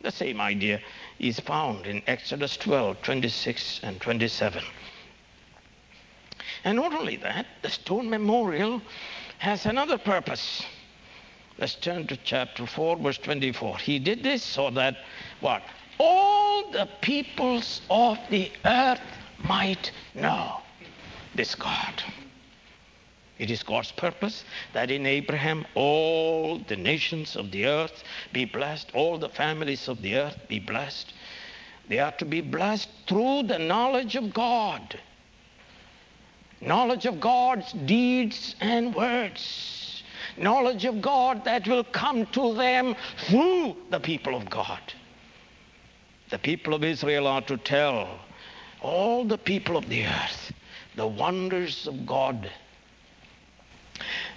The 0.00 0.12
same 0.12 0.40
idea 0.40 0.80
is 1.18 1.38
found 1.40 1.84
in 1.84 2.02
Exodus 2.06 2.56
12 2.56 3.02
26 3.02 3.80
and 3.82 4.00
27. 4.00 4.64
And 6.64 6.76
not 6.76 6.94
only 6.94 7.16
that, 7.16 7.44
the 7.60 7.68
stone 7.68 8.08
memorial 8.08 8.80
has 9.38 9.66
another 9.66 9.98
purpose. 9.98 10.64
Let's 11.58 11.74
turn 11.74 12.06
to 12.08 12.16
chapter 12.16 12.66
4, 12.66 12.96
verse 12.96 13.18
24. 13.18 13.78
He 13.78 13.98
did 13.98 14.22
this 14.22 14.42
so 14.42 14.70
that 14.70 14.96
what? 15.40 15.62
All 15.98 16.70
the 16.70 16.88
peoples 17.00 17.80
of 17.90 18.18
the 18.30 18.50
earth 18.64 19.00
might 19.44 19.90
know 20.14 20.60
this 21.34 21.54
God. 21.54 22.02
It 23.38 23.50
is 23.50 23.62
God's 23.62 23.92
purpose 23.92 24.44
that 24.72 24.90
in 24.90 25.06
Abraham 25.06 25.64
all 25.74 26.58
the 26.58 26.76
nations 26.76 27.36
of 27.36 27.52
the 27.52 27.66
earth 27.66 28.02
be 28.32 28.44
blessed, 28.44 28.90
all 28.94 29.18
the 29.18 29.28
families 29.28 29.88
of 29.88 30.02
the 30.02 30.16
earth 30.16 30.36
be 30.48 30.58
blessed. 30.58 31.12
They 31.88 32.00
are 32.00 32.12
to 32.12 32.24
be 32.24 32.40
blessed 32.40 32.88
through 33.06 33.44
the 33.44 33.58
knowledge 33.58 34.16
of 34.16 34.34
God, 34.34 34.98
knowledge 36.60 37.06
of 37.06 37.20
God's 37.20 37.72
deeds 37.72 38.56
and 38.60 38.94
words 38.94 40.02
knowledge 40.36 40.84
of 40.84 41.00
God 41.00 41.44
that 41.44 41.66
will 41.66 41.84
come 41.84 42.26
to 42.26 42.54
them 42.54 42.94
through 43.26 43.76
the 43.90 44.00
people 44.00 44.36
of 44.36 44.48
God. 44.48 44.80
The 46.30 46.38
people 46.38 46.74
of 46.74 46.84
Israel 46.84 47.26
are 47.26 47.42
to 47.42 47.56
tell 47.56 48.20
all 48.80 49.24
the 49.24 49.38
people 49.38 49.76
of 49.76 49.88
the 49.88 50.06
earth 50.06 50.52
the 50.94 51.06
wonders 51.06 51.86
of 51.86 52.04
God, 52.04 52.50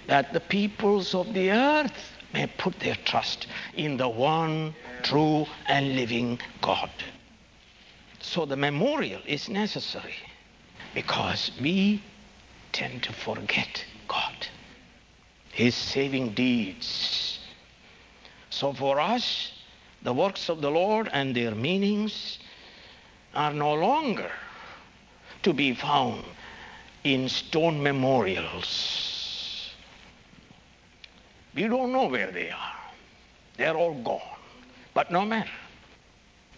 that 0.06 0.32
the 0.32 0.40
peoples 0.40 1.12
of 1.14 1.34
the 1.34 1.50
earth 1.50 2.12
may 2.32 2.46
put 2.46 2.78
their 2.78 2.94
trust 3.04 3.48
in 3.74 3.96
the 3.96 4.08
one 4.08 4.74
true 5.02 5.44
and 5.66 5.96
living 5.96 6.38
God. 6.60 6.90
So 8.20 8.46
the 8.46 8.56
memorial 8.56 9.20
is 9.26 9.48
necessary 9.48 10.14
because 10.94 11.50
we 11.60 12.00
tend 12.72 13.02
to 13.04 13.12
forget 13.12 13.84
God 14.08 14.48
his 15.52 15.74
saving 15.74 16.30
deeds. 16.30 17.38
So 18.50 18.72
for 18.72 18.98
us, 18.98 19.52
the 20.02 20.12
works 20.12 20.48
of 20.48 20.60
the 20.60 20.70
Lord 20.70 21.08
and 21.12 21.36
their 21.36 21.54
meanings 21.54 22.38
are 23.34 23.52
no 23.52 23.74
longer 23.74 24.30
to 25.42 25.52
be 25.52 25.74
found 25.74 26.24
in 27.04 27.28
stone 27.28 27.82
memorials. 27.82 29.70
We 31.54 31.68
don't 31.68 31.92
know 31.92 32.06
where 32.06 32.30
they 32.30 32.50
are. 32.50 32.74
They're 33.58 33.76
all 33.76 33.94
gone. 34.02 34.20
But 34.94 35.10
no 35.10 35.24
matter. 35.24 35.50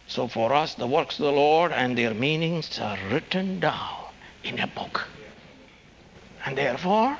So 0.06 0.28
for 0.28 0.52
us, 0.52 0.74
the 0.74 0.86
works 0.86 1.18
of 1.18 1.24
the 1.24 1.32
Lord 1.32 1.72
and 1.72 1.98
their 1.98 2.14
meanings 2.14 2.78
are 2.78 2.98
written 3.10 3.58
down 3.58 4.04
in 4.44 4.60
a 4.60 4.66
book. 4.68 5.08
And 6.44 6.58
therefore, 6.58 7.18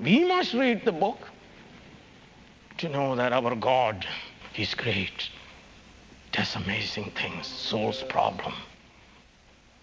we 0.00 0.24
must 0.24 0.54
read 0.54 0.84
the 0.84 0.92
book 0.92 1.18
to 2.78 2.88
know 2.88 3.14
that 3.14 3.32
our 3.32 3.54
God 3.54 4.04
is 4.56 4.74
great, 4.74 5.28
does 6.32 6.56
amazing 6.56 7.12
things, 7.12 7.46
solves 7.46 8.02
problem. 8.02 8.54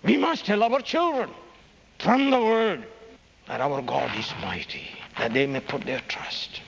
We 0.03 0.17
must 0.17 0.45
tell 0.45 0.63
our 0.63 0.81
children 0.81 1.29
from 1.99 2.29
the 2.29 2.39
Word 2.39 2.85
that 3.47 3.61
our 3.61 3.81
God 3.81 4.11
is 4.17 4.31
mighty, 4.41 4.87
that 5.17 5.33
they 5.33 5.47
may 5.47 5.61
put 5.61 5.85
their 5.85 6.01
trust. 6.07 6.61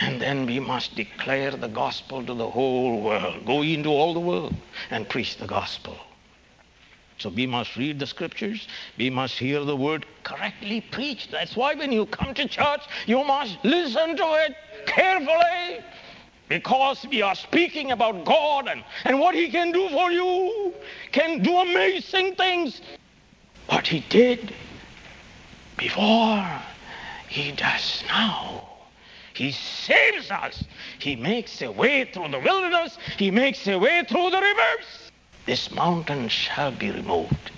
And 0.00 0.20
then 0.20 0.46
we 0.46 0.60
must 0.60 0.94
declare 0.94 1.50
the 1.50 1.68
gospel 1.68 2.24
to 2.24 2.34
the 2.34 2.48
whole 2.48 3.02
world. 3.02 3.44
Go 3.44 3.62
into 3.62 3.88
all 3.90 4.14
the 4.14 4.20
world 4.20 4.54
and 4.90 5.08
preach 5.08 5.36
the 5.36 5.46
gospel. 5.46 5.96
So 7.18 7.30
we 7.30 7.46
must 7.46 7.76
read 7.76 7.98
the 7.98 8.06
scriptures. 8.06 8.68
We 8.96 9.10
must 9.10 9.38
hear 9.38 9.64
the 9.64 9.76
word 9.76 10.06
correctly 10.22 10.80
preached. 10.80 11.32
That's 11.32 11.56
why 11.56 11.74
when 11.74 11.90
you 11.90 12.06
come 12.06 12.32
to 12.34 12.46
church, 12.46 12.82
you 13.06 13.24
must 13.24 13.58
listen 13.64 14.16
to 14.16 14.46
it 14.46 14.54
carefully. 14.86 15.84
Because 16.48 17.04
we 17.10 17.20
are 17.20 17.34
speaking 17.34 17.90
about 17.90 18.24
God 18.24 18.68
and, 18.68 18.84
and 19.04 19.18
what 19.18 19.34
He 19.34 19.50
can 19.50 19.72
do 19.72 19.88
for 19.90 20.10
you, 20.12 20.72
can 21.12 21.42
do 21.42 21.56
amazing 21.56 22.36
things. 22.36 22.80
What 23.66 23.86
He 23.86 24.00
did 24.08 24.54
before, 25.76 26.46
He 27.28 27.52
does 27.52 28.04
now. 28.06 28.64
He 29.34 29.52
saves 29.52 30.30
us. 30.30 30.64
He 30.98 31.16
makes 31.16 31.62
a 31.62 31.70
way 31.70 32.04
through 32.04 32.28
the 32.28 32.40
wilderness. 32.40 32.96
He 33.18 33.30
makes 33.30 33.66
a 33.68 33.78
way 33.78 34.04
through 34.08 34.30
the 34.30 34.40
rivers. 34.40 35.07
This 35.48 35.70
mountain 35.70 36.28
shall 36.28 36.72
be 36.72 36.90
removed. 36.90 37.52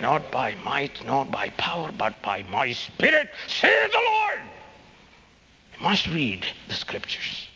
Not 0.00 0.30
by 0.30 0.54
might, 0.64 1.04
not 1.04 1.30
by 1.30 1.50
power, 1.50 1.92
but 1.92 2.22
by 2.22 2.42
my 2.44 2.72
spirit, 2.72 3.28
says 3.46 3.90
the 3.92 3.98
Lord. 3.98 4.40
We 5.76 5.84
must 5.84 6.06
read 6.06 6.46
the 6.68 6.74
scriptures. 6.74 7.48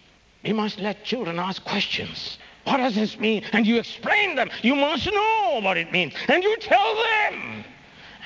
We 0.45 0.53
must 0.53 0.79
let 0.79 1.05
children 1.05 1.39
ask 1.39 1.65
questions. 1.65 2.37
What 2.65 2.77
does 2.77 2.97
this 2.97 3.19
mean? 3.19 3.45
And 3.55 3.67
you 3.67 3.79
explain 3.79 4.37
them. 4.37 4.51
You 4.61 4.77
must 4.77 5.11
know 5.11 5.61
what 5.63 5.79
it 5.79 5.91
means. 5.91 6.13
And 6.29 6.45
you 6.45 6.55
tell 6.59 6.95
them. 6.95 7.65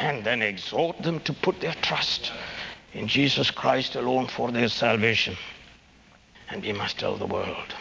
And 0.01 0.25
then 0.25 0.43
exhort 0.43 1.01
them 1.01 1.21
to 1.21 1.33
put 1.33 1.61
their 1.61 1.75
trust 1.75 2.33
in 2.93 3.07
Jesus 3.07 3.53
Christ 3.53 3.95
alone 3.95 4.27
for 4.27 4.51
their 4.51 4.69
salvation. 4.69 5.37
And 6.49 6.65
we 6.65 6.73
must 6.73 6.99
tell 6.99 7.17
the 7.17 7.27
world. 7.27 7.73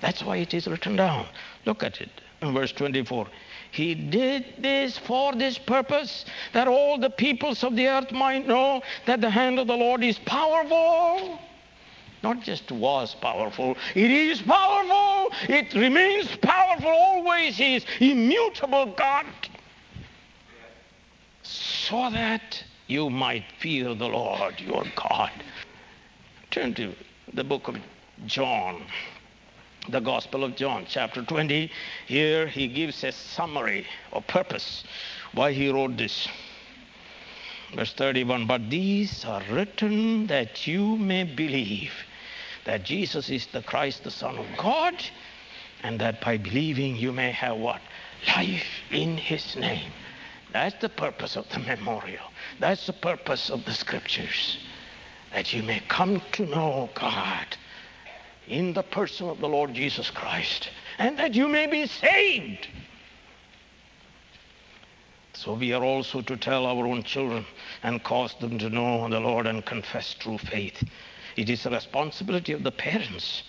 That's 0.00 0.22
why 0.22 0.36
it 0.36 0.54
is 0.54 0.66
written 0.66 0.96
down. 0.96 1.26
Look 1.66 1.82
at 1.82 2.00
it 2.00 2.10
in 2.40 2.54
verse 2.54 2.72
24. 2.72 3.26
He 3.70 3.94
did 3.94 4.44
this 4.58 4.96
for 4.96 5.34
this 5.34 5.58
purpose, 5.58 6.24
that 6.52 6.68
all 6.68 6.98
the 6.98 7.10
peoples 7.10 7.62
of 7.64 7.76
the 7.76 7.88
earth 7.88 8.12
might 8.12 8.46
know 8.46 8.82
that 9.06 9.20
the 9.20 9.30
hand 9.30 9.58
of 9.58 9.66
the 9.66 9.76
Lord 9.76 10.02
is 10.02 10.18
powerful. 10.18 11.38
Not 12.22 12.42
just 12.42 12.72
was 12.72 13.14
powerful, 13.14 13.76
it 13.94 14.10
is 14.10 14.42
powerful. 14.42 15.32
It 15.48 15.74
remains 15.74 16.34
powerful 16.36 16.90
always. 16.90 17.56
He 17.56 17.76
is 17.76 17.86
immutable 18.00 18.86
God. 18.86 19.26
So 21.42 22.10
that 22.10 22.64
you 22.86 23.08
might 23.10 23.44
fear 23.60 23.94
the 23.94 24.08
Lord 24.08 24.60
your 24.60 24.84
God. 24.96 25.30
Turn 26.50 26.74
to 26.74 26.94
the 27.34 27.44
book 27.44 27.68
of 27.68 27.76
John, 28.26 28.82
the 29.88 30.00
Gospel 30.00 30.44
of 30.44 30.54
John, 30.54 30.84
chapter 30.86 31.22
20. 31.22 31.70
Here 32.06 32.46
he 32.46 32.68
gives 32.68 33.02
a 33.04 33.12
summary 33.12 33.86
or 34.12 34.20
purpose 34.22 34.84
why 35.32 35.52
he 35.52 35.70
wrote 35.70 35.96
this. 35.96 36.28
Verse 37.74 37.94
31 37.94 38.46
But 38.46 38.68
these 38.68 39.24
are 39.24 39.42
written 39.50 40.26
that 40.26 40.66
you 40.66 40.96
may 40.96 41.24
believe 41.24 41.92
that 42.64 42.82
Jesus 42.82 43.30
is 43.30 43.46
the 43.46 43.62
Christ, 43.62 44.04
the 44.04 44.10
Son 44.10 44.36
of 44.36 44.46
God, 44.58 44.94
and 45.82 45.98
that 46.00 46.20
by 46.20 46.36
believing 46.36 46.96
you 46.96 47.12
may 47.12 47.30
have 47.32 47.56
what? 47.56 47.80
Life 48.26 48.66
in 48.90 49.16
his 49.16 49.56
name. 49.56 49.90
That's 50.52 50.80
the 50.80 50.88
purpose 50.88 51.36
of 51.36 51.48
the 51.50 51.60
memorial. 51.60 52.24
That's 52.58 52.86
the 52.86 52.92
purpose 52.92 53.48
of 53.48 53.64
the 53.64 53.74
scriptures. 53.74 54.58
That 55.32 55.52
you 55.52 55.62
may 55.62 55.80
come 55.88 56.22
to 56.32 56.46
know 56.46 56.90
God 56.94 57.56
in 58.48 58.72
the 58.72 58.82
person 58.82 59.28
of 59.28 59.40
the 59.40 59.48
Lord 59.48 59.74
Jesus 59.74 60.10
Christ 60.10 60.70
and 60.98 61.18
that 61.18 61.34
you 61.34 61.48
may 61.48 61.66
be 61.66 61.86
saved. 61.86 62.68
So 65.34 65.54
we 65.54 65.72
are 65.72 65.84
also 65.84 66.20
to 66.22 66.36
tell 66.36 66.66
our 66.66 66.86
own 66.86 67.04
children 67.04 67.46
and 67.84 68.02
cause 68.02 68.34
them 68.40 68.58
to 68.58 68.68
know 68.68 69.08
the 69.08 69.20
Lord 69.20 69.46
and 69.46 69.64
confess 69.64 70.14
true 70.14 70.38
faith. 70.38 70.82
It 71.36 71.48
is 71.48 71.62
the 71.62 71.70
responsibility 71.70 72.52
of 72.52 72.64
the 72.64 72.72
parents. 72.72 73.44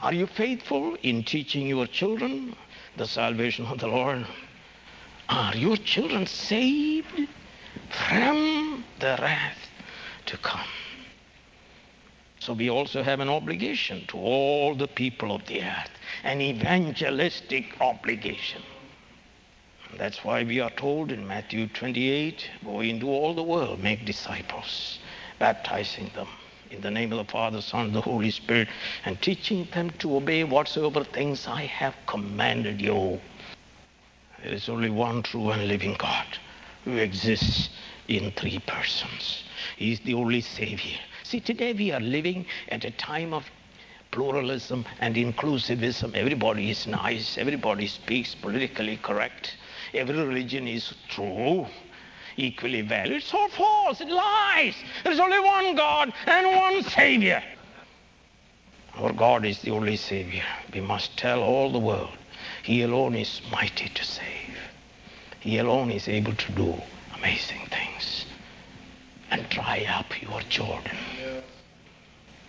Are 0.00 0.14
you 0.14 0.28
faithful 0.28 0.96
in 1.02 1.24
teaching 1.24 1.66
your 1.66 1.88
children 1.88 2.54
the 2.96 3.06
salvation 3.06 3.66
of 3.66 3.80
the 3.80 3.88
Lord? 3.88 4.26
Are 5.28 5.56
your 5.56 5.76
children 5.76 6.26
saved 6.26 7.28
from 7.90 8.84
the 9.00 9.18
wrath 9.20 9.58
to 10.26 10.36
come? 10.36 10.68
So 12.48 12.54
we 12.54 12.70
also 12.70 13.02
have 13.02 13.20
an 13.20 13.28
obligation 13.28 14.06
to 14.06 14.16
all 14.16 14.74
the 14.74 14.88
people 14.88 15.34
of 15.34 15.44
the 15.44 15.60
earth, 15.60 15.90
an 16.24 16.40
evangelistic 16.40 17.78
obligation. 17.78 18.62
That's 19.98 20.24
why 20.24 20.44
we 20.44 20.58
are 20.58 20.70
told 20.70 21.12
in 21.12 21.28
Matthew 21.28 21.66
28 21.66 22.48
go 22.64 22.80
into 22.80 23.10
all 23.10 23.34
the 23.34 23.42
world, 23.42 23.82
make 23.82 24.06
disciples, 24.06 24.98
baptizing 25.38 26.10
them 26.14 26.28
in 26.70 26.80
the 26.80 26.90
name 26.90 27.12
of 27.12 27.18
the 27.18 27.30
Father, 27.30 27.60
Son, 27.60 27.84
and 27.84 27.94
the 27.94 28.00
Holy 28.00 28.30
Spirit, 28.30 28.68
and 29.04 29.20
teaching 29.20 29.68
them 29.74 29.90
to 29.98 30.16
obey 30.16 30.42
whatsoever 30.42 31.04
things 31.04 31.46
I 31.46 31.64
have 31.64 31.96
commanded 32.06 32.80
you. 32.80 33.20
There 34.42 34.54
is 34.54 34.70
only 34.70 34.88
one 34.88 35.22
true 35.22 35.50
and 35.50 35.68
living 35.68 35.96
God 35.98 36.38
who 36.86 36.96
exists 36.96 37.68
in 38.08 38.32
three 38.32 38.60
persons. 38.60 39.44
He 39.76 39.92
is 39.92 40.00
the 40.00 40.14
only 40.14 40.40
Savior. 40.40 40.96
See, 41.28 41.40
today 41.40 41.74
we 41.74 41.92
are 41.92 42.00
living 42.00 42.46
at 42.70 42.86
a 42.86 42.90
time 42.90 43.34
of 43.34 43.44
pluralism 44.12 44.86
and 44.98 45.14
inclusivism. 45.14 46.14
Everybody 46.14 46.70
is 46.70 46.86
nice, 46.86 47.36
everybody 47.36 47.86
speaks 47.86 48.34
politically 48.34 48.96
correct, 48.96 49.58
every 49.92 50.16
religion 50.24 50.66
is 50.66 50.94
true. 51.06 51.66
Equally 52.38 52.80
valid. 52.80 53.12
It's 53.12 53.34
all 53.34 53.50
false. 53.50 54.00
It 54.00 54.08
lies. 54.08 54.74
There's 55.04 55.20
only 55.20 55.38
one 55.38 55.74
God 55.74 56.14
and 56.24 56.46
one 56.56 56.82
Savior. 56.84 57.42
Our 58.94 59.12
God 59.12 59.44
is 59.44 59.60
the 59.60 59.72
only 59.72 59.96
Savior. 59.96 60.44
We 60.72 60.80
must 60.80 61.18
tell 61.18 61.42
all 61.42 61.70
the 61.70 61.78
world 61.78 62.16
he 62.62 62.80
alone 62.80 63.14
is 63.14 63.42
mighty 63.52 63.90
to 63.90 64.02
save. 64.02 64.56
He 65.40 65.58
alone 65.58 65.90
is 65.90 66.08
able 66.08 66.32
to 66.32 66.52
do 66.52 66.74
amazing 67.18 67.66
things 67.66 68.24
and 69.30 69.48
dry 69.50 69.84
up 69.88 70.22
your 70.22 70.40
Jordan. 70.48 70.96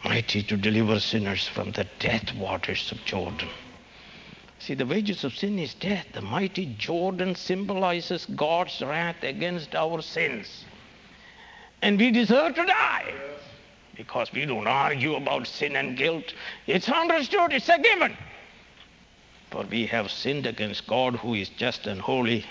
Mighty 0.03 0.43
to 0.43 0.55
deliver 0.55 0.99
sinners 0.99 1.47
from 1.47 1.71
the 1.71 1.85
death 1.99 2.33
waters 2.35 2.91
of 2.91 3.03
Jordan. 3.05 3.49
See, 4.59 4.73
the 4.73 4.85
wages 4.85 5.23
of 5.23 5.35
sin 5.35 5.59
is 5.59 5.73
death. 5.73 6.05
The 6.13 6.21
mighty 6.21 6.67
Jordan 6.77 7.35
symbolizes 7.35 8.25
God's 8.25 8.81
wrath 8.81 9.23
against 9.23 9.75
our 9.75 10.01
sins. 10.01 10.65
And 11.81 11.97
we 11.97 12.11
deserve 12.11 12.55
to 12.55 12.65
die 12.65 13.13
because 13.95 14.31
we 14.31 14.45
don't 14.45 14.67
argue 14.67 15.15
about 15.15 15.47
sin 15.47 15.75
and 15.75 15.97
guilt. 15.97 16.33
It's 16.67 16.89
understood, 16.89 17.51
it's 17.51 17.69
a 17.69 17.79
given. 17.79 18.15
For 19.51 19.63
we 19.63 19.85
have 19.87 20.11
sinned 20.11 20.45
against 20.45 20.87
God 20.87 21.15
who 21.15 21.33
is 21.33 21.49
just 21.49 21.87
and 21.87 21.99
holy. 21.99 22.45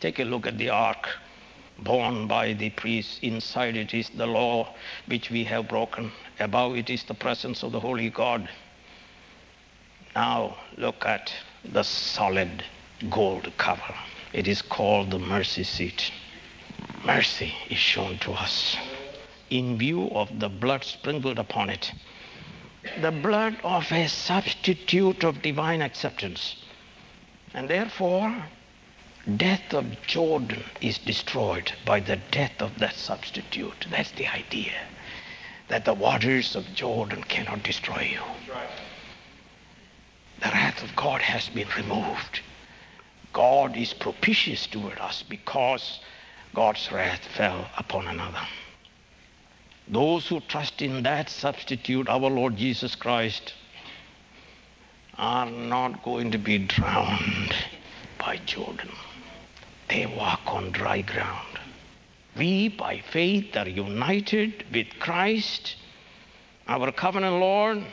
Take 0.00 0.18
a 0.18 0.24
look 0.24 0.46
at 0.46 0.58
the 0.58 0.70
ark 0.70 1.08
borne 1.78 2.26
by 2.26 2.52
the 2.52 2.70
priests. 2.70 3.18
Inside 3.22 3.76
it 3.76 3.94
is 3.94 4.10
the 4.10 4.26
law 4.26 4.74
which 5.06 5.30
we 5.30 5.44
have 5.44 5.68
broken. 5.68 6.12
Above 6.38 6.76
it 6.76 6.90
is 6.90 7.04
the 7.04 7.14
presence 7.14 7.62
of 7.62 7.72
the 7.72 7.80
holy 7.80 8.10
God. 8.10 8.48
Now 10.14 10.56
look 10.76 11.04
at 11.04 11.32
the 11.64 11.82
solid 11.82 12.64
gold 13.10 13.52
cover. 13.58 13.94
It 14.32 14.48
is 14.48 14.62
called 14.62 15.10
the 15.10 15.18
mercy 15.18 15.64
seat. 15.64 16.12
Mercy 17.04 17.52
is 17.68 17.78
shown 17.78 18.18
to 18.18 18.32
us 18.32 18.76
in 19.50 19.76
view 19.78 20.08
of 20.10 20.40
the 20.40 20.48
blood 20.48 20.84
sprinkled 20.84 21.38
upon 21.38 21.70
it 21.70 21.92
the 23.00 23.10
blood 23.10 23.56
of 23.64 23.90
a 23.92 24.06
substitute 24.08 25.24
of 25.24 25.42
divine 25.42 25.82
acceptance. 25.82 26.56
And 27.54 27.68
therefore, 27.68 28.44
death 29.36 29.72
of 29.72 30.00
Jordan 30.06 30.62
is 30.80 30.98
destroyed 30.98 31.72
by 31.86 32.00
the 32.00 32.16
death 32.30 32.60
of 32.60 32.78
that 32.78 32.94
substitute. 32.94 33.86
That's 33.90 34.10
the 34.12 34.26
idea. 34.28 34.74
that 35.68 35.84
the 35.84 35.94
waters 35.94 36.54
of 36.54 36.74
Jordan 36.74 37.22
cannot 37.24 37.62
destroy 37.62 38.08
you. 38.12 38.20
The 40.40 40.48
wrath 40.50 40.82
of 40.82 40.94
God 40.94 41.22
has 41.22 41.48
been 41.48 41.68
removed. 41.76 42.40
God 43.32 43.76
is 43.76 43.94
propitious 43.94 44.66
toward 44.66 44.98
us 44.98 45.22
because 45.22 46.00
God's 46.54 46.92
wrath 46.92 47.24
fell 47.24 47.68
upon 47.78 48.06
another. 48.06 48.46
Those 49.88 50.28
who 50.28 50.40
trust 50.40 50.82
in 50.82 51.02
that 51.02 51.28
substitute, 51.28 52.08
our 52.08 52.30
Lord 52.30 52.56
Jesus 52.56 52.94
Christ, 52.94 53.54
are 55.16 55.46
not 55.46 56.02
going 56.02 56.30
to 56.32 56.38
be 56.38 56.58
drowned 56.58 57.54
by 58.18 58.36
Jordan. 58.38 58.90
They 59.88 60.06
walk 60.06 60.40
on 60.46 60.70
dry 60.70 61.02
ground. 61.02 61.58
We, 62.36 62.68
by 62.68 62.98
faith, 62.98 63.56
are 63.56 63.68
united 63.68 64.64
with 64.72 64.88
Christ, 64.98 65.76
our 66.66 66.90
covenant 66.90 67.36
Lord. 67.36 67.84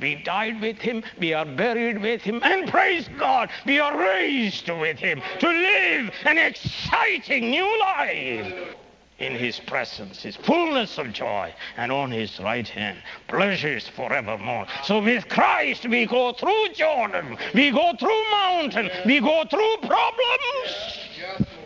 We 0.00 0.16
died 0.16 0.60
with 0.60 0.78
him, 0.78 1.02
we 1.18 1.34
are 1.34 1.44
buried 1.44 2.00
with 2.00 2.22
him, 2.22 2.40
and 2.44 2.68
praise 2.68 3.08
God, 3.18 3.50
we 3.66 3.80
are 3.80 3.98
raised 3.98 4.68
with 4.68 4.98
him 4.98 5.20
to 5.40 5.48
live 5.48 6.10
an 6.24 6.38
exciting 6.38 7.50
new 7.50 7.80
life 7.80 8.76
in 9.18 9.32
his 9.32 9.58
presence, 9.58 10.22
his 10.22 10.36
fullness 10.36 10.98
of 10.98 11.12
joy, 11.12 11.52
and 11.76 11.90
on 11.90 12.10
his 12.10 12.38
right 12.38 12.68
hand, 12.68 12.98
pleasures 13.26 13.88
forevermore. 13.88 14.66
So 14.84 15.02
with 15.02 15.28
Christ, 15.28 15.88
we 15.88 16.06
go 16.06 16.32
through 16.32 16.68
Jordan, 16.74 17.36
we 17.52 17.72
go 17.72 17.92
through 17.98 18.30
mountain, 18.30 18.90
we 19.04 19.18
go 19.20 19.44
through 19.50 19.76
problems. 19.78 20.97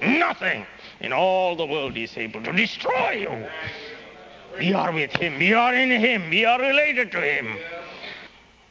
Nothing 0.02 0.66
in 1.00 1.12
all 1.12 1.56
the 1.56 1.66
world 1.66 1.96
is 1.96 2.16
able 2.16 2.42
to 2.42 2.52
destroy 2.52 3.12
you. 3.12 3.46
We 4.58 4.74
are 4.74 4.92
with 4.92 5.12
him, 5.12 5.38
we 5.38 5.52
are 5.54 5.74
in 5.74 5.90
him, 5.90 6.30
we 6.30 6.44
are 6.44 6.60
related 6.60 7.10
to 7.12 7.20
him. 7.20 7.56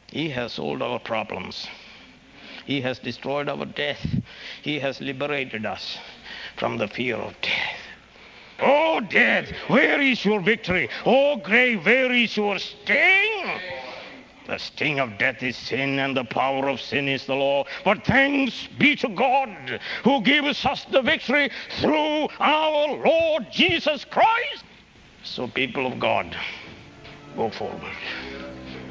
He 0.08 0.28
has 0.30 0.52
solved 0.52 0.82
our 0.82 0.98
problems. 0.98 1.66
He 2.64 2.80
has 2.82 2.98
destroyed 2.98 3.48
our 3.48 3.64
death. 3.64 4.06
He 4.62 4.78
has 4.78 5.00
liberated 5.00 5.66
us 5.66 5.98
from 6.56 6.78
the 6.78 6.88
fear 6.88 7.16
of 7.16 7.34
death. 7.40 7.78
Oh, 8.60 9.00
death, 9.00 9.50
where 9.66 10.00
is 10.00 10.24
your 10.24 10.40
victory? 10.40 10.88
Oh, 11.04 11.36
grave, 11.36 11.84
where 11.84 12.12
is 12.12 12.36
your 12.36 12.58
sting? 12.58 13.60
The 14.52 14.58
sting 14.58 15.00
of 15.00 15.16
death 15.16 15.42
is 15.42 15.56
sin, 15.56 15.98
and 15.98 16.14
the 16.14 16.24
power 16.24 16.68
of 16.68 16.78
sin 16.78 17.08
is 17.08 17.24
the 17.24 17.34
law. 17.34 17.64
But 17.86 18.04
thanks 18.04 18.68
be 18.78 18.94
to 18.96 19.08
God 19.08 19.80
who 20.04 20.20
gives 20.20 20.66
us 20.66 20.84
the 20.84 21.00
victory 21.00 21.48
through 21.80 22.28
our 22.38 22.88
Lord 23.02 23.46
Jesus 23.50 24.04
Christ. 24.04 24.64
So, 25.22 25.48
people 25.48 25.86
of 25.86 25.98
God, 25.98 26.36
go 27.34 27.48
forward 27.48 27.96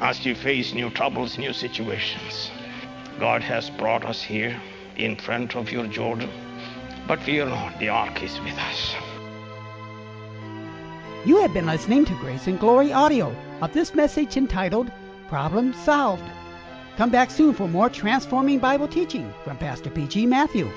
as 0.00 0.26
you 0.26 0.34
face 0.34 0.74
new 0.74 0.90
troubles, 0.90 1.38
new 1.38 1.52
situations. 1.52 2.50
God 3.20 3.40
has 3.42 3.70
brought 3.70 4.04
us 4.04 4.20
here 4.20 4.60
in 4.96 5.14
front 5.14 5.54
of 5.54 5.70
your 5.70 5.86
Jordan. 5.86 6.30
But 7.06 7.22
fear 7.22 7.46
not, 7.46 7.78
the 7.78 7.88
ark 7.88 8.20
is 8.20 8.40
with 8.40 8.58
us. 8.58 8.96
You 11.24 11.40
have 11.40 11.54
been 11.54 11.66
listening 11.66 12.04
to 12.06 12.14
Grace 12.14 12.48
and 12.48 12.58
Glory 12.58 12.92
audio 12.92 13.32
of 13.60 13.72
this 13.72 13.94
message 13.94 14.36
entitled 14.36 14.90
Problem 15.32 15.72
Solved. 15.72 16.30
Come 16.98 17.08
back 17.08 17.30
soon 17.30 17.54
for 17.54 17.66
more 17.66 17.88
transforming 17.88 18.58
Bible 18.58 18.86
teaching 18.86 19.32
from 19.44 19.56
Pastor 19.56 19.88
P.G. 19.88 20.26
Matthew. 20.26 20.70